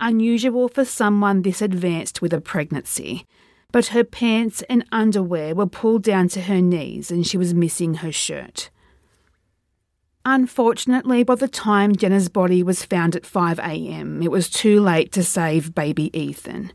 unusual 0.00 0.68
for 0.68 0.84
someone 0.84 1.42
this 1.42 1.62
advanced 1.62 2.22
with 2.22 2.32
a 2.32 2.40
pregnancy, 2.40 3.26
but 3.72 3.88
her 3.88 4.04
pants 4.04 4.62
and 4.68 4.84
underwear 4.92 5.54
were 5.54 5.66
pulled 5.66 6.02
down 6.02 6.28
to 6.28 6.42
her 6.42 6.60
knees 6.60 7.10
and 7.10 7.26
she 7.26 7.36
was 7.36 7.54
missing 7.54 7.94
her 7.94 8.12
shirt. 8.12 8.70
Unfortunately, 10.24 11.22
by 11.22 11.34
the 11.34 11.48
time 11.48 11.96
Jenna's 11.96 12.28
body 12.28 12.62
was 12.62 12.84
found 12.84 13.16
at 13.16 13.22
5am, 13.22 14.22
it 14.22 14.30
was 14.30 14.50
too 14.50 14.80
late 14.80 15.10
to 15.12 15.22
save 15.22 15.74
baby 15.74 16.10
Ethan. 16.18 16.72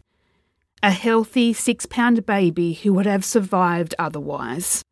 A 0.81 0.91
healthy 0.91 1.53
six 1.53 1.85
pound 1.85 2.25
baby 2.25 2.73
who 2.73 2.93
would 2.93 3.05
have 3.05 3.23
survived 3.23 3.95
otherwise. 3.99 4.83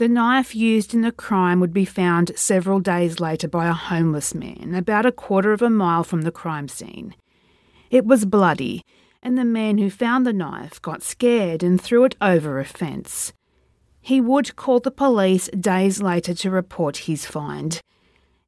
The 0.00 0.08
knife 0.08 0.56
used 0.56 0.94
in 0.94 1.02
the 1.02 1.12
crime 1.12 1.60
would 1.60 1.74
be 1.74 1.84
found 1.84 2.32
several 2.34 2.80
days 2.80 3.20
later 3.20 3.46
by 3.46 3.68
a 3.68 3.74
homeless 3.74 4.34
man, 4.34 4.74
about 4.74 5.04
a 5.04 5.12
quarter 5.12 5.52
of 5.52 5.60
a 5.60 5.68
mile 5.68 6.04
from 6.04 6.22
the 6.22 6.32
crime 6.32 6.68
scene. 6.68 7.14
It 7.90 8.06
was 8.06 8.24
bloody, 8.24 8.82
and 9.22 9.36
the 9.36 9.44
man 9.44 9.76
who 9.76 9.90
found 9.90 10.26
the 10.26 10.32
knife 10.32 10.80
got 10.80 11.02
scared 11.02 11.62
and 11.62 11.78
threw 11.78 12.04
it 12.04 12.16
over 12.18 12.58
a 12.58 12.64
fence. 12.64 13.34
He 14.00 14.22
would 14.22 14.56
call 14.56 14.80
the 14.80 14.90
police 14.90 15.48
days 15.48 16.00
later 16.00 16.32
to 16.32 16.50
report 16.50 17.04
his 17.04 17.26
find. 17.26 17.78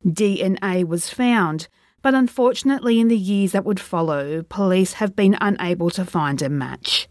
DNA 0.07 0.87
was 0.87 1.11
found, 1.11 1.69
but 2.01 2.15
unfortunately, 2.15 2.99
in 2.99 3.09
the 3.09 3.19
years 3.19 3.53
that 3.53 3.67
would 3.67 3.79
follow, 3.79 4.43
police 4.45 4.95
have 4.95 5.15
been 5.15 5.37
unable 5.39 5.91
to 5.91 6.07
find 6.07 6.41
a 6.41 6.49
match. 6.49 7.09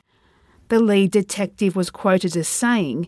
The 0.69 0.79
lead 0.79 1.11
detective 1.11 1.75
was 1.75 1.91
quoted 1.91 2.35
as 2.35 2.47
saying, 2.47 3.07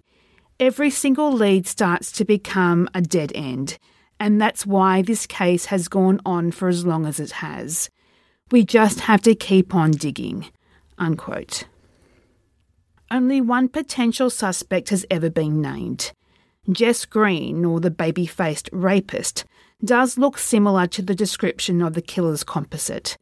Every 0.63 0.91
single 0.91 1.34
lead 1.34 1.67
starts 1.67 2.10
to 2.13 2.23
become 2.23 2.88
a 2.93 3.02
dead 3.02 3.34
end, 3.36 3.78
and 4.17 4.39
that's 4.39 4.65
why 4.65 5.02
this 5.02 5.28
case 5.28 5.65
has 5.65 5.89
gone 5.89 6.21
on 6.26 6.52
for 6.52 6.69
as 6.69 6.86
long 6.86 7.06
as 7.06 7.19
it 7.19 7.32
has. 7.32 7.89
We 8.49 8.63
just 8.63 9.02
have 9.02 9.21
to 9.23 9.36
keep 9.36 9.76
on 9.76 9.91
digging. 9.91 10.45
Unquote. 10.97 11.65
Only 13.12 13.41
one 13.41 13.67
potential 13.67 14.30
suspect 14.30 14.88
has 14.88 15.06
ever 15.12 15.30
been 15.30 15.62
named. 15.62 16.13
Jess 16.71 17.04
Green, 17.04 17.65
or 17.65 17.82
the 17.82 17.91
baby 17.91 18.26
faced 18.26 18.69
rapist, 18.71 19.43
does 19.84 20.17
look 20.17 20.38
similar 20.38 20.88
to 20.88 21.02
the 21.02 21.13
description 21.13 21.82
of 21.82 21.93
the 21.93 22.02
killer's 22.02 22.45
composite. 22.45 23.17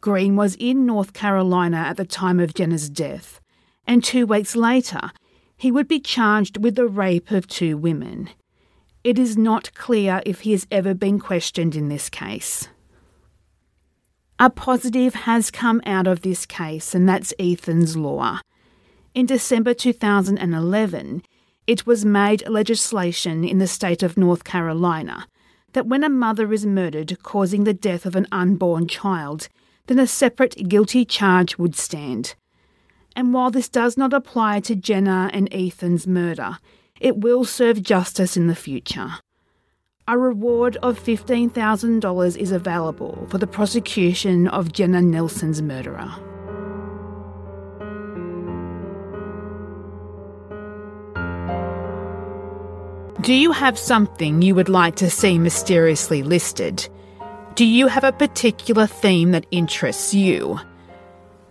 Green 0.00 0.36
was 0.36 0.54
in 0.60 0.86
North 0.86 1.12
Carolina 1.12 1.78
at 1.78 1.96
the 1.96 2.06
time 2.06 2.38
of 2.38 2.54
Jenna's 2.54 2.88
death, 2.88 3.40
and 3.84 4.04
two 4.04 4.26
weeks 4.26 4.54
later, 4.54 5.10
he 5.58 5.70
would 5.72 5.88
be 5.88 6.00
charged 6.00 6.62
with 6.62 6.76
the 6.76 6.86
rape 6.86 7.30
of 7.30 7.46
two 7.46 7.76
women. 7.76 8.30
It 9.04 9.18
is 9.18 9.36
not 9.36 9.74
clear 9.74 10.22
if 10.24 10.40
he 10.40 10.52
has 10.52 10.66
ever 10.70 10.94
been 10.94 11.18
questioned 11.18 11.74
in 11.74 11.88
this 11.88 12.08
case. 12.08 12.68
A 14.38 14.48
positive 14.48 15.14
has 15.14 15.50
come 15.50 15.82
out 15.84 16.06
of 16.06 16.22
this 16.22 16.46
case, 16.46 16.94
and 16.94 17.08
that's 17.08 17.34
Ethan's 17.40 17.96
Law. 17.96 18.40
In 19.14 19.26
December 19.26 19.74
2011, 19.74 21.22
it 21.66 21.86
was 21.86 22.04
made 22.04 22.48
legislation 22.48 23.42
in 23.42 23.58
the 23.58 23.66
state 23.66 24.04
of 24.04 24.16
North 24.16 24.44
Carolina 24.44 25.26
that 25.72 25.86
when 25.86 26.04
a 26.04 26.08
mother 26.08 26.52
is 26.52 26.64
murdered 26.64 27.20
causing 27.22 27.64
the 27.64 27.74
death 27.74 28.06
of 28.06 28.14
an 28.14 28.26
unborn 28.30 28.86
child, 28.86 29.48
then 29.86 29.98
a 29.98 30.06
separate 30.06 30.68
guilty 30.68 31.04
charge 31.04 31.58
would 31.58 31.74
stand. 31.74 32.34
And 33.18 33.34
while 33.34 33.50
this 33.50 33.68
does 33.68 33.96
not 33.96 34.12
apply 34.12 34.60
to 34.60 34.76
Jenna 34.76 35.28
and 35.32 35.48
Ethan's 35.50 36.06
murder, 36.06 36.58
it 37.00 37.16
will 37.16 37.44
serve 37.44 37.82
justice 37.82 38.36
in 38.36 38.46
the 38.46 38.54
future. 38.54 39.14
A 40.06 40.16
reward 40.16 40.76
of 40.84 41.02
$15,000 41.02 42.36
is 42.36 42.52
available 42.52 43.26
for 43.28 43.38
the 43.38 43.48
prosecution 43.48 44.46
of 44.46 44.70
Jenna 44.70 45.02
Nelson's 45.02 45.60
murderer. 45.60 46.14
Do 53.20 53.34
you 53.34 53.50
have 53.50 53.76
something 53.76 54.42
you 54.42 54.54
would 54.54 54.68
like 54.68 54.94
to 54.94 55.10
see 55.10 55.40
mysteriously 55.40 56.22
listed? 56.22 56.88
Do 57.56 57.64
you 57.64 57.88
have 57.88 58.04
a 58.04 58.12
particular 58.12 58.86
theme 58.86 59.32
that 59.32 59.46
interests 59.50 60.14
you? 60.14 60.60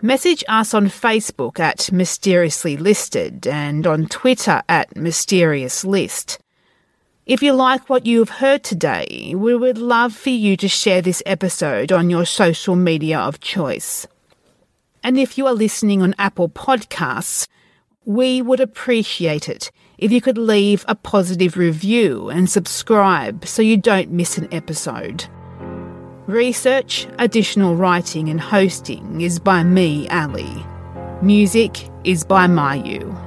Message 0.01 0.43
us 0.47 0.75
on 0.75 0.85
Facebook 0.89 1.59
at 1.59 1.91
Mysteriously 1.91 2.77
Listed 2.77 3.47
and 3.47 3.87
on 3.87 4.05
Twitter 4.05 4.61
at 4.69 4.95
Mysterious 4.95 5.83
List. 5.83 6.37
If 7.25 7.41
you 7.41 7.53
like 7.53 7.89
what 7.89 8.05
you 8.05 8.19
have 8.19 8.29
heard 8.29 8.63
today, 8.63 9.33
we 9.35 9.55
would 9.55 9.79
love 9.79 10.15
for 10.15 10.29
you 10.29 10.55
to 10.57 10.67
share 10.67 11.01
this 11.01 11.23
episode 11.25 11.91
on 11.91 12.11
your 12.11 12.27
social 12.27 12.75
media 12.75 13.17
of 13.17 13.39
choice. 13.39 14.05
And 15.03 15.17
if 15.17 15.35
you 15.35 15.47
are 15.47 15.53
listening 15.53 16.03
on 16.03 16.13
Apple 16.19 16.49
Podcasts, 16.49 17.47
we 18.05 18.39
would 18.39 18.59
appreciate 18.59 19.49
it 19.49 19.71
if 19.97 20.11
you 20.11 20.21
could 20.21 20.37
leave 20.37 20.85
a 20.87 20.93
positive 20.93 21.57
review 21.57 22.29
and 22.29 22.47
subscribe 22.47 23.47
so 23.47 23.63
you 23.63 23.77
don't 23.77 24.11
miss 24.11 24.37
an 24.37 24.47
episode. 24.53 25.25
Research, 26.27 27.07
additional 27.19 27.77
writing, 27.77 28.27
and 28.27 28.41
hosting 28.41 29.21
is 29.21 29.39
by 29.39 29.63
me, 29.63 30.09
Ali. 30.09 30.61
Music 31.21 31.89
is 32.03 32.25
by 32.25 32.47
Mayu. 32.47 33.26